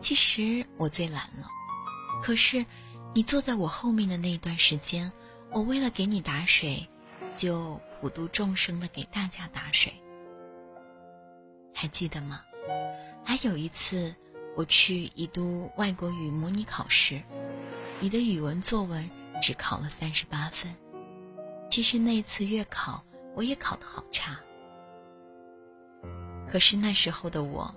[0.00, 1.46] 其实我最懒了，
[2.24, 2.66] 可是
[3.14, 5.12] 你坐在我后面的那段时间，
[5.52, 6.84] 我为了给你打水，
[7.36, 9.94] 就普度众生的给大家打水。
[11.72, 12.42] 还记得吗？
[13.24, 14.12] 还有一次
[14.56, 17.22] 我去一都外国语模拟考试。
[18.00, 19.10] 你的语文作文
[19.42, 20.72] 只考了三十八分，
[21.68, 24.38] 其实那次月考我也考得好差。
[26.46, 27.74] 可是那时候的我，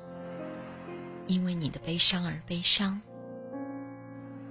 [1.26, 3.02] 因为你的悲伤而悲伤，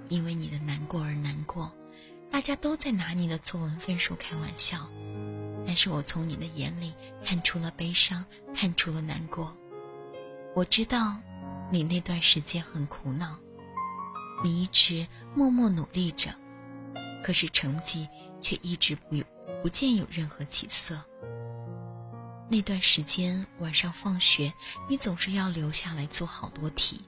[0.09, 1.71] 因为你的难过而难过，
[2.29, 4.89] 大家都在拿你的作文分数开玩笑，
[5.65, 6.93] 但是我从你的眼里
[7.23, 9.55] 看出了悲伤，看出了难过。
[10.53, 11.15] 我知道，
[11.71, 13.39] 你那段时间很苦恼。
[14.43, 16.29] 你一直默默努力着，
[17.23, 18.07] 可是成绩
[18.39, 19.23] 却一直不
[19.61, 20.99] 不见有任何起色。
[22.49, 24.51] 那段时间晚上放学，
[24.89, 27.05] 你总是要留下来做好多题。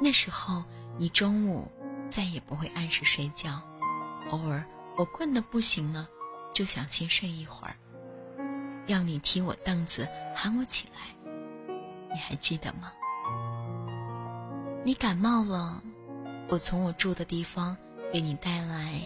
[0.00, 0.62] 那时候
[0.98, 1.70] 你中午
[2.08, 3.60] 再也不会按时睡觉，
[4.30, 4.64] 偶尔
[4.96, 6.06] 我困得不行了，
[6.52, 7.74] 就想先睡一会儿，
[8.86, 11.32] 要你踢我凳子喊我起来。
[12.12, 12.92] 你还记得吗？
[14.84, 15.82] 你感冒了。
[16.48, 17.76] 我从我住的地方
[18.12, 19.00] 给你带来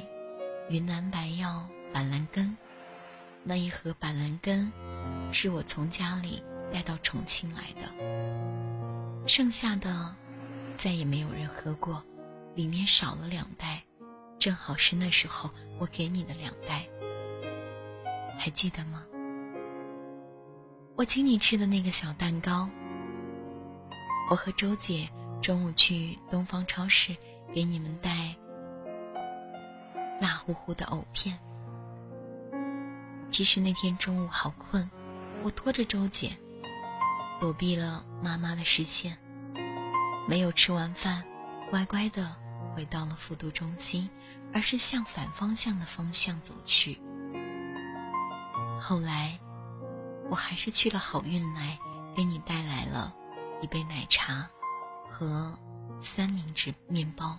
[0.69, 2.55] 云南白药板蓝根，
[3.43, 4.71] 那一盒板蓝根
[5.33, 10.15] 是我从家里带到重庆来的，剩下的
[10.75, 12.03] 再也没有人喝过，
[12.55, 13.83] 里面少了两袋，
[14.39, 16.87] 正好是那时候我给你的两袋，
[18.39, 19.03] 还记得吗？
[20.95, 22.69] 我请你吃的那个小蛋糕，
[24.29, 25.09] 我和周姐。
[25.43, 27.17] 中午去东方超市
[27.55, 28.35] 给你们带
[30.21, 31.39] 辣乎乎的藕片。
[33.31, 34.89] 其实那天中午好困，
[35.43, 36.37] 我拖着周姐
[37.41, 39.17] 躲避了妈妈的视线，
[40.29, 41.25] 没有吃完饭，
[41.71, 42.37] 乖乖的
[42.75, 44.11] 回到了复读中心，
[44.53, 47.01] 而是向反方向的方向走去。
[48.79, 49.39] 后来，
[50.29, 51.79] 我还是去了好运来，
[52.15, 53.15] 给你带来了
[53.63, 54.47] 一杯奶茶。
[55.11, 55.59] 和
[56.01, 57.39] 三明治面包，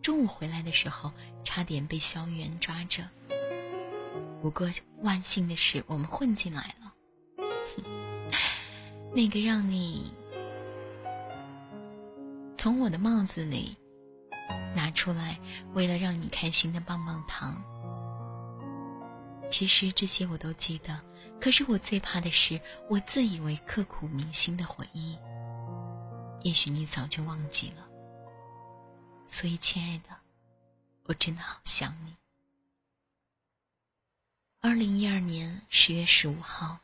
[0.00, 1.12] 中午回来的时候
[1.44, 3.06] 差点被校园抓着。
[4.42, 4.68] 不过
[5.02, 6.94] 万幸的是，我们混进来了。
[9.14, 10.12] 那个让你
[12.54, 13.76] 从我的帽子里
[14.74, 15.38] 拿出来，
[15.74, 17.62] 为了让你开心的棒棒糖，
[19.50, 20.98] 其实这些我都记得。
[21.40, 25.16] 可是我最怕的是，我自以为刻骨铭心的回忆。
[26.42, 27.86] 也许你早就忘记了，
[29.26, 30.18] 所以，亲爱的，
[31.04, 32.16] 我真的好想你。
[34.60, 36.78] 二零一二年十月十五号，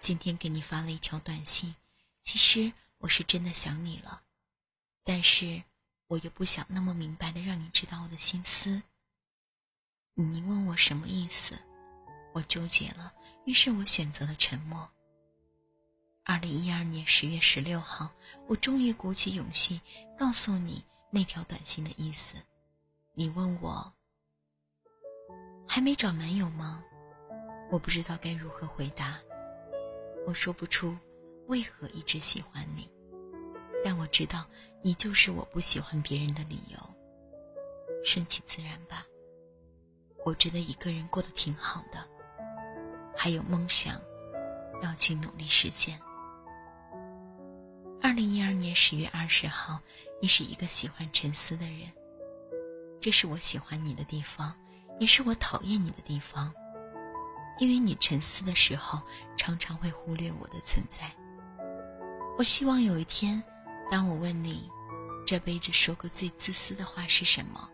[0.00, 1.74] 今天给你发了一条短信。
[2.22, 4.22] 其实我是真的想你了，
[5.04, 5.62] 但是
[6.06, 8.82] 我又不想那么明白的让你知道我的心思。
[10.14, 11.58] 你问我什么意思，
[12.32, 13.12] 我纠结了，
[13.44, 14.88] 于是我选择了沉默。
[16.24, 18.08] 二零一二年十月十六号，
[18.48, 19.80] 我终于鼓起勇气
[20.18, 22.36] 告诉你那条短信的意思。
[23.14, 23.92] 你问我
[25.66, 26.82] 还没找男友吗？
[27.70, 29.18] 我不知道该如何回答，
[30.26, 30.96] 我说不出
[31.46, 32.90] 为何一直喜欢你，
[33.84, 34.46] 但我知道
[34.82, 36.78] 你就是我不喜欢别人的理由。
[38.04, 39.06] 顺其自然吧。
[40.24, 42.06] 我觉得一个人过得挺好的，
[43.16, 44.00] 还有梦想
[44.82, 46.00] 要去努力实现。
[48.02, 49.78] 二零一二年十月二十号，
[50.20, 51.88] 你是一个喜欢沉思的人，
[53.00, 54.52] 这是我喜欢你的地方，
[54.98, 56.52] 也是我讨厌你的地方。
[57.60, 59.00] 因为你沉思的时候，
[59.36, 61.08] 常常会忽略我的存在。
[62.36, 63.40] 我希望有一天，
[63.88, 64.68] 当我问你，
[65.24, 67.70] 这辈子说过最自私的话是什么，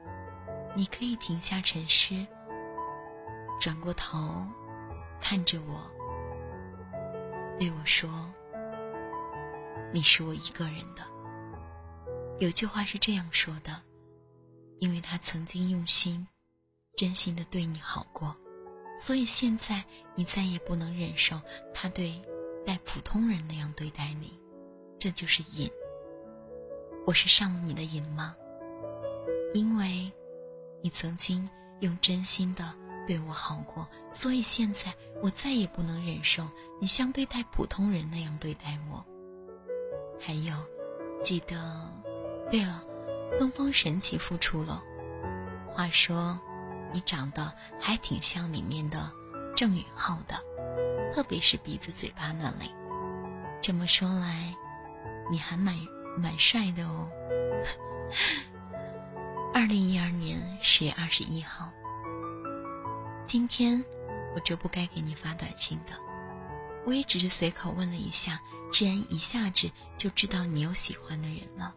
[0.77, 2.15] 你可以停下沉思，
[3.59, 4.47] 转过头，
[5.23, 5.91] 看着我，
[7.59, 8.11] 对我说。
[9.93, 11.03] 你是我一个人的。
[12.39, 13.83] 有句话是这样说的：，
[14.81, 16.27] 因为他曾经用心、
[16.95, 18.37] 真心的对你好过，
[18.97, 19.83] 所以现在
[20.15, 21.41] 你再也不能忍受
[21.75, 22.21] 他对
[22.67, 24.39] 待普通人那样对待你。
[24.99, 25.71] 这就是瘾。
[27.07, 28.37] 我是上了你的瘾吗？
[29.55, 30.13] 因为，
[30.83, 31.49] 你曾经
[31.81, 32.75] 用真心的
[33.07, 36.47] 对我好过，所以现在我再也不能忍受
[36.81, 39.03] 你像对待普通人那样对待我。
[40.21, 40.55] 还有，
[41.23, 41.57] 记得，
[42.51, 42.83] 对了，
[43.39, 44.83] 东方神起复出了。
[45.69, 46.39] 话说，
[46.93, 49.11] 你长得还挺像里面的
[49.55, 50.43] 郑允浩的，
[51.15, 52.73] 特别是鼻子、嘴巴那里。
[53.61, 54.55] 这么说来，
[55.31, 55.75] 你还蛮
[56.17, 57.09] 蛮帅的哦。
[59.55, 61.71] 二零一二年十月二十一号，
[63.25, 63.85] 今天
[64.35, 66.08] 我就不该给你发短信的。
[66.87, 71.75] 我也只是随口问了一下，既然一下子就知道你有喜欢的人了，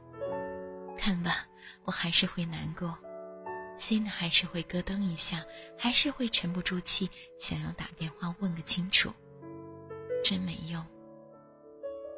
[0.97, 1.45] 看吧，
[1.83, 2.97] 我还是会难过，
[3.75, 5.43] 心里还是会咯噔一下，
[5.77, 9.11] 还是会沉不住气，想要打电话问个清楚。
[10.23, 10.85] 真没用。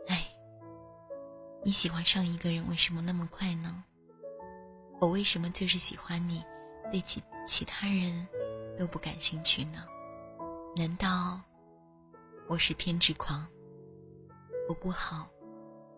[0.07, 0.27] 哎，
[1.63, 3.83] 你喜欢上一个人为什么那么快呢？
[4.99, 6.43] 我为什么就是喜欢你，
[6.91, 8.27] 对其其他人
[8.77, 9.85] 都不感兴趣呢？
[10.75, 11.41] 难道？
[12.47, 13.47] 我是偏执狂，
[14.67, 15.29] 我不好，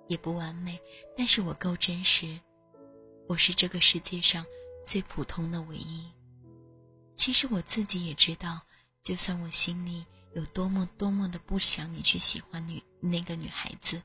[0.07, 0.79] 也不完美，
[1.17, 2.39] 但是我够真实。
[3.27, 4.45] 我是这个世界上
[4.83, 6.09] 最普通的唯一。
[7.15, 8.61] 其实我自己也知道，
[9.01, 14.01] 就算我心里有多么多么的不想你去喜欢女那个女孩子，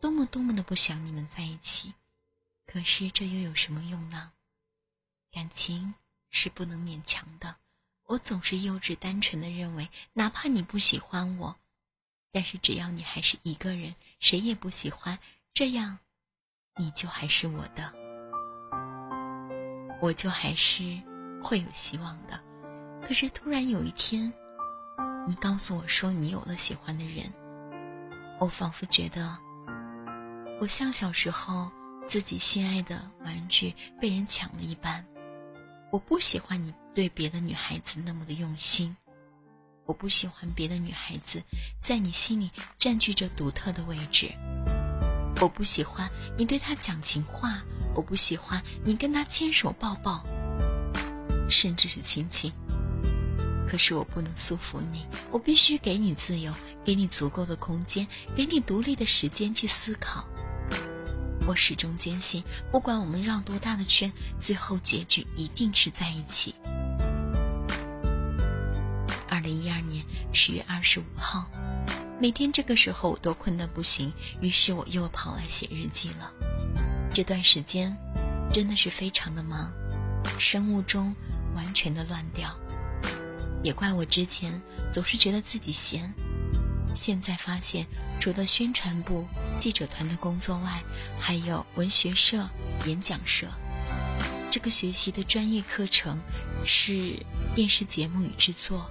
[0.00, 1.92] 多么多么的不想你们在一起，
[2.66, 4.32] 可是这又有什么用呢？
[5.30, 5.94] 感情
[6.30, 7.54] 是不能勉强的。
[8.06, 11.54] 我总是幼稚单纯的认为，哪怕你不喜欢我。
[12.34, 15.16] 但是只要你还是一个人，谁也不喜欢，
[15.52, 16.00] 这样，
[16.76, 17.92] 你就还是我的，
[20.02, 21.00] 我就还是
[21.40, 22.42] 会有希望的。
[23.06, 24.32] 可是突然有一天，
[25.28, 27.32] 你告诉我说你有了喜欢的人，
[28.40, 29.38] 我仿佛觉得，
[30.60, 31.70] 我像小时候
[32.04, 35.06] 自己心爱的玩具被人抢了一般。
[35.92, 38.96] 我不喜欢你对别的女孩子那么的用心。
[39.86, 41.42] 我不喜欢别的女孩子
[41.78, 44.32] 在你心里占据着独特的位置。
[45.40, 46.08] 我不喜欢
[46.38, 47.62] 你对她讲情话，
[47.94, 50.24] 我不喜欢你跟她牵手抱抱，
[51.48, 52.50] 甚至是亲亲。
[53.68, 56.54] 可是我不能束缚你，我必须给你自由，
[56.84, 60.24] 给你足够的空间，给你独立的时间去思考。
[61.46, 66.54] 我始终坚信，不管我们绕多大的圈，最后结局一定是在一起。
[70.34, 71.48] 十月二十五号，
[72.20, 76.30] 每天这个时候我都困得不行，于是我又跑来写日记了。
[77.14, 77.96] 这段时间
[78.52, 79.72] 真的是非常的忙，
[80.36, 81.14] 生物钟
[81.54, 82.52] 完全的乱掉。
[83.62, 84.60] 也怪我之前
[84.92, 86.12] 总是觉得自己闲，
[86.92, 87.86] 现在发现
[88.20, 89.24] 除了宣传部、
[89.56, 90.82] 记者团的工作外，
[91.16, 92.46] 还有文学社、
[92.86, 93.46] 演讲社。
[94.50, 96.20] 这个学习的专业课程
[96.64, 97.16] 是
[97.54, 98.90] 电视节目与制作。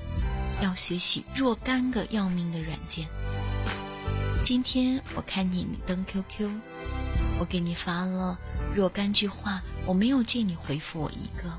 [0.61, 3.07] 要学习若干个要命的软件。
[4.43, 6.49] 今天我看你登 QQ，
[7.39, 8.37] 我给你发了
[8.75, 11.57] 若干句话，我没有见你回复我一个。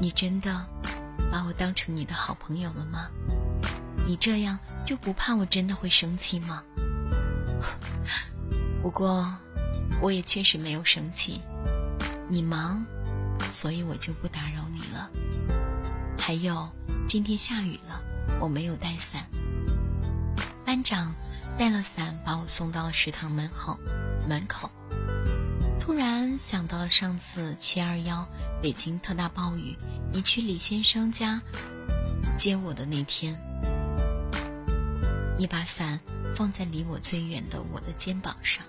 [0.00, 0.66] 你真的
[1.30, 3.08] 把我当成你的好朋友了吗？
[4.06, 6.62] 你这样就不怕我真的会生气吗？
[8.82, 9.26] 不过，
[10.02, 11.40] 我也确实没有生气。
[12.28, 12.84] 你忙，
[13.50, 14.43] 所以我就不打。
[16.26, 16.66] 还有，
[17.06, 18.00] 今天下雨了，
[18.40, 19.26] 我没有带伞。
[20.64, 21.14] 班长
[21.58, 23.78] 带了伞把我送到食堂门口。
[24.26, 24.70] 门口，
[25.78, 28.26] 突然想到了上次七二幺
[28.62, 29.76] 北京特大暴雨，
[30.14, 31.42] 你去李先生家
[32.38, 33.38] 接我的那天，
[35.38, 36.00] 你把伞
[36.34, 38.64] 放在离我最远的我的肩膀上。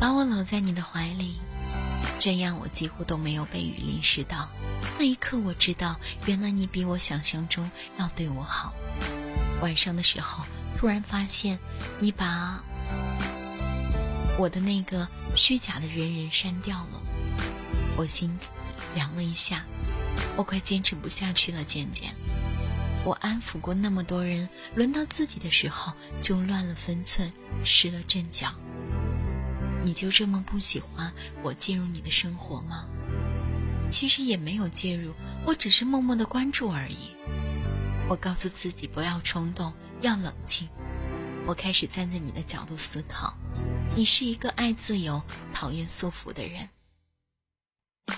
[0.00, 1.37] 把我搂在你的怀里，
[2.18, 4.48] 这样我几乎都没有被雨淋湿到。
[4.98, 8.74] 那一刻，我知道，原来你比我想象中要对我好。
[9.60, 10.44] 晚上的时候，
[10.76, 11.58] 突然发现
[12.00, 12.62] 你把
[14.36, 17.02] 我的那个虚假的人人删掉了，
[17.96, 18.36] 我心
[18.94, 19.64] 凉了一下。
[20.36, 22.12] 我快坚持不下去了，渐渐。
[23.04, 27.32] 我安抚过那么多人，轮到自己的时候就乱了分寸，
[27.64, 28.52] 失了阵脚。
[29.84, 31.12] 你就这么不喜欢
[31.42, 32.86] 我介入你的生活吗？
[33.90, 35.14] 其实也没有介入，
[35.46, 37.14] 我只是默默的关注而已。
[38.08, 39.72] 我告诉自己不要冲动，
[40.02, 40.68] 要冷静。
[41.46, 43.34] 我开始站在你的角度思考，
[43.96, 45.22] 你是一个爱自由、
[45.54, 46.68] 讨厌束缚的人。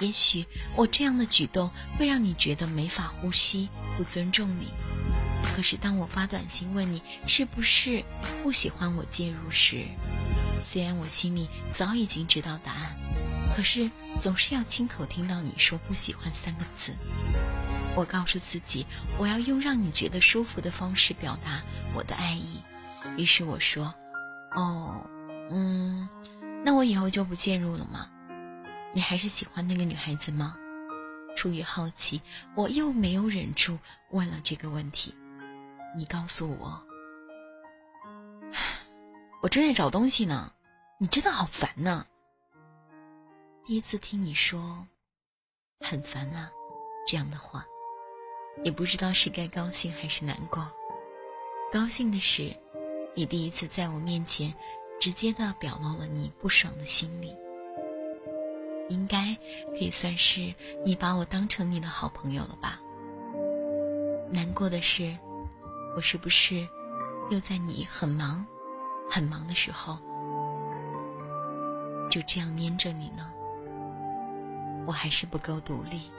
[0.00, 0.44] 也许
[0.76, 4.68] 我这样的举动会让你觉得没法呼吸，不尊重你。
[5.60, 8.02] 可是当我发短信问你是不是
[8.42, 9.84] 不喜欢我介入时，
[10.58, 12.96] 虽然我心里早已经知道答案，
[13.54, 16.94] 可是总是要亲口听到你说“不喜欢”三个字。
[17.94, 18.86] 我告诉自己，
[19.18, 21.60] 我要用让你觉得舒服的方式表达
[21.94, 22.62] 我的爱意。
[23.18, 23.94] 于是我说
[24.56, 25.06] ：“哦，
[25.50, 26.08] 嗯，
[26.64, 28.08] 那我以后就不介入了吗？
[28.94, 30.56] 你还是喜欢那个女孩子吗？”
[31.36, 32.22] 出于好奇，
[32.56, 35.14] 我又没有忍住问了这个问题。
[35.96, 36.82] 你告诉我。
[39.42, 40.52] 我正在找东西呢，
[40.98, 42.06] 你真的好烦呢。
[43.64, 44.86] 第一次听你说
[45.80, 46.50] 很烦啊
[47.06, 47.64] 这样的话，
[48.62, 50.70] 也不知道是该高兴还是难过。
[51.72, 52.54] 高兴的是，
[53.14, 54.52] 你第一次在我面前
[55.00, 57.34] 直接的表露了你不爽的心理，
[58.88, 59.34] 应该
[59.70, 60.52] 可以算是
[60.84, 62.80] 你把我当成你的好朋友了吧。
[64.30, 65.16] 难过的是，
[65.96, 66.66] 我是不是
[67.30, 68.46] 又在你很忙？
[69.10, 69.98] 很忙的时候，
[72.08, 73.30] 就这样粘着你呢。
[74.86, 76.10] 我还是不够独立，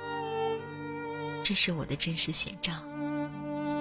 [1.42, 2.74] 这是我的真实写照。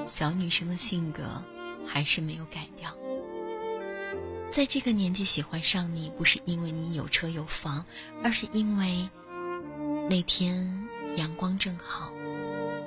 [0.07, 1.43] 小女生的性格
[1.87, 2.97] 还是没有改掉。
[4.49, 7.85] 在这个年纪喜欢上你，不是因为你有车有房，
[8.23, 9.09] 而是因为
[10.09, 12.13] 那天阳光正好，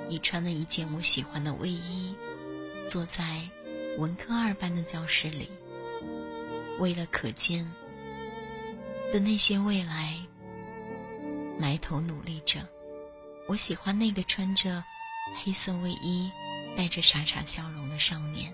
[0.08, 2.14] 你穿了一件我喜欢的卫衣，
[2.88, 3.40] 坐在
[3.98, 5.50] 文科二班的教室里。
[6.78, 7.70] 为了可见
[9.12, 10.16] 的那些未来，
[11.58, 12.68] 埋头努力着。
[13.46, 14.82] 我喜欢那个穿着
[15.42, 16.30] 黑色卫衣、
[16.76, 18.52] 带着傻傻笑容的少年。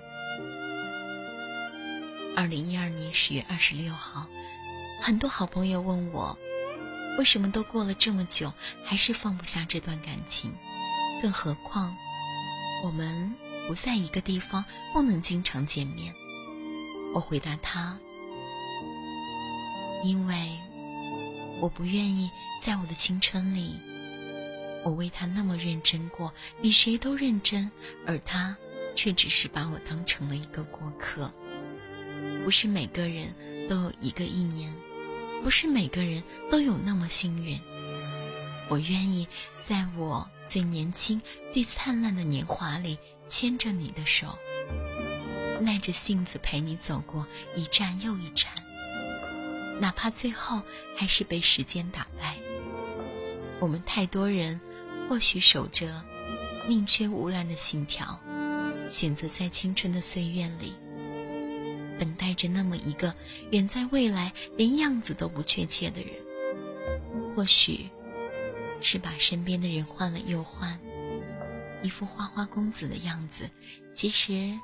[2.36, 4.26] 二零一二年十月二十六号，
[5.00, 6.38] 很多好朋友问我，
[7.18, 8.52] 为什么都过了这么久，
[8.84, 10.54] 还是放不下这段感情？
[11.22, 11.96] 更何况，
[12.84, 13.34] 我们
[13.70, 16.12] 不在一个地方，不能经常见面。
[17.14, 17.96] 我回答他。
[20.02, 20.34] 因为
[21.60, 22.28] 我不愿意
[22.60, 23.78] 在我的青春里，
[24.84, 27.70] 我为他那么认真过，比谁都认真，
[28.04, 28.56] 而他
[28.92, 31.32] 却只是把我当成了一个过客。
[32.42, 33.32] 不是每个人
[33.68, 34.74] 都有一个一年，
[35.44, 37.56] 不是每个人都有那么幸运。
[38.68, 39.28] 我愿意
[39.60, 42.98] 在我最年轻、最灿烂的年华里
[43.30, 44.36] 牵着你的手，
[45.60, 47.24] 耐着性子陪你走过
[47.54, 48.52] 一站又一站。
[49.80, 50.60] 哪怕最后
[50.96, 52.36] 还是被时间打败，
[53.60, 54.60] 我们太多人
[55.08, 56.04] 或许守着
[56.68, 58.20] 宁缺毋滥的信条，
[58.88, 60.74] 选择在青春的岁月里
[62.00, 63.14] 等待着那么一个
[63.52, 66.10] 远在未来连样子都不确切的人。
[67.36, 67.88] 或许
[68.80, 70.78] 是把身边的人换了又换，
[71.82, 73.48] 一副花花公子的样子。
[73.94, 74.58] 其实，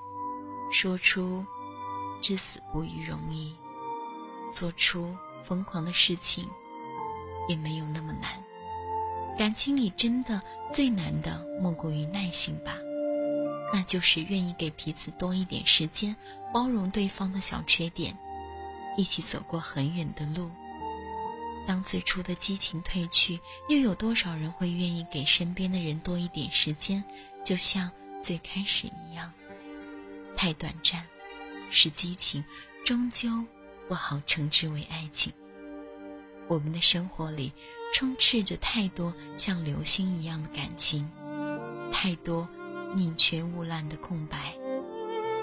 [0.73, 1.45] 说出
[2.23, 3.55] “至死不渝”容易。
[4.53, 6.49] 做出疯狂的事情，
[7.49, 8.31] 也没有那么难。
[9.37, 10.41] 感情里真的
[10.73, 12.77] 最难的，莫过于耐心吧。
[13.73, 16.15] 那就是愿意给彼此多一点时间，
[16.55, 18.17] 包容对方的小缺点，
[18.97, 20.49] 一起走过很远的路。
[21.67, 27.03] 当最初的激情褪去，又有多少人会愿意给身边的人多一点时间？
[27.45, 27.91] 就像
[28.23, 29.33] 最开始一样，
[30.37, 31.05] 太短暂，
[31.71, 32.45] 使激情
[32.85, 33.29] 终究
[33.89, 35.33] 不好称之为爱情。
[36.49, 37.53] 我们的生活里
[37.93, 41.11] 充斥着太多像流星一样的感情，
[41.93, 42.49] 太多
[42.95, 44.55] 宁缺毋滥的空白，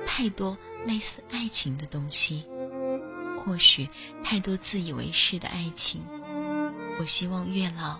[0.05, 2.45] 太多类似爱情的东西。
[3.37, 3.87] 或许
[4.23, 6.05] 太多自以为是的爱情，
[6.99, 7.99] 我希望月老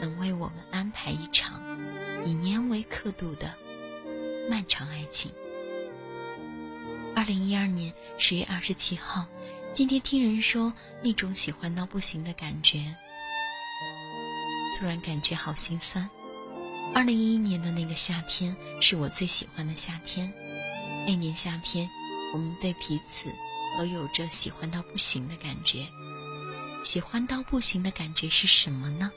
[0.00, 1.62] 能为我们安排一场
[2.24, 3.54] 以年为刻度的
[4.50, 5.30] 漫长爱情。
[7.14, 9.26] 二零一二年十月二十七号，
[9.72, 12.94] 今天听人说那种喜欢到不行的感觉，
[14.78, 16.08] 突然感觉好心酸。
[16.94, 20.30] 二零一一年的那个夏天是我最喜欢的夏天，
[21.06, 21.88] 那年夏天
[22.32, 23.32] 我们对彼此。
[23.78, 25.86] 都有着喜欢到不行的感觉，
[26.82, 29.12] 喜欢到不行的感觉是什么呢？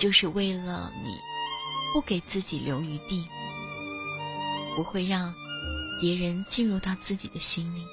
[0.00, 1.14] 就是为了你，
[1.92, 3.28] 不给自己留余地，
[4.74, 5.34] 不会让
[6.00, 7.84] 别人进入到自己的心里，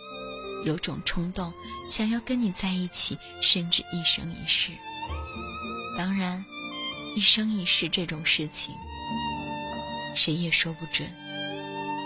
[0.63, 1.51] 有种冲动
[1.89, 4.71] 想要跟你在一起，甚至一生一世。
[5.97, 6.45] 当然，
[7.13, 8.73] 一生一世这种事情，
[10.15, 11.13] 谁也说不准。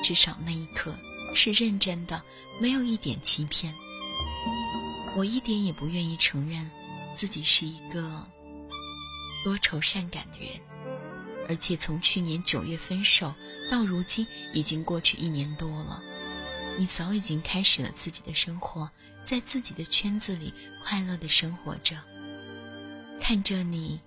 [0.04, 0.98] 至少那一刻。
[1.36, 2.24] 是认真的，
[2.60, 3.74] 没有一点欺骗。
[5.16, 6.70] 我一点也不愿意承认，
[7.14, 8.26] 自己是一个
[9.44, 10.60] 多愁善感的人。
[11.48, 13.32] 而且从去年九月分手
[13.70, 16.02] 到如今，已经过去一年多了。
[16.78, 18.90] 你早已经开始了自己的生活，
[19.24, 21.96] 在自己的圈子里快乐的生活着。
[23.22, 24.02] 看着你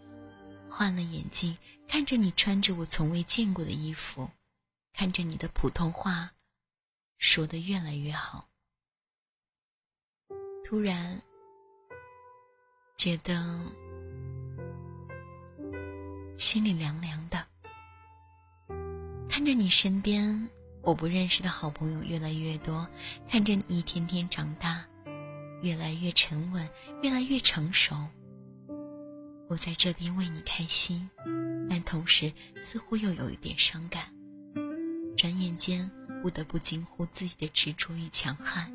[0.69, 1.57] 换了眼镜，
[1.89, 4.29] 看着你穿着我从未见过的衣服，
[4.93, 6.33] 看着你的普通话。
[7.19, 8.49] 说的越来越好，
[10.65, 11.21] 突然
[12.97, 13.61] 觉得
[16.37, 17.45] 心里凉凉的。
[19.29, 20.49] 看着你身边
[20.83, 22.89] 我不认识的好朋友越来越多，
[23.29, 24.85] 看着你一天天长大，
[25.61, 26.71] 越来越沉稳，
[27.03, 27.97] 越来越成熟。
[29.49, 31.11] 我在这边为你开心，
[31.69, 34.15] 但同时似乎又有一点伤感。
[35.19, 35.91] 转眼间。
[36.21, 38.71] 不得不惊呼自己的执着与强悍。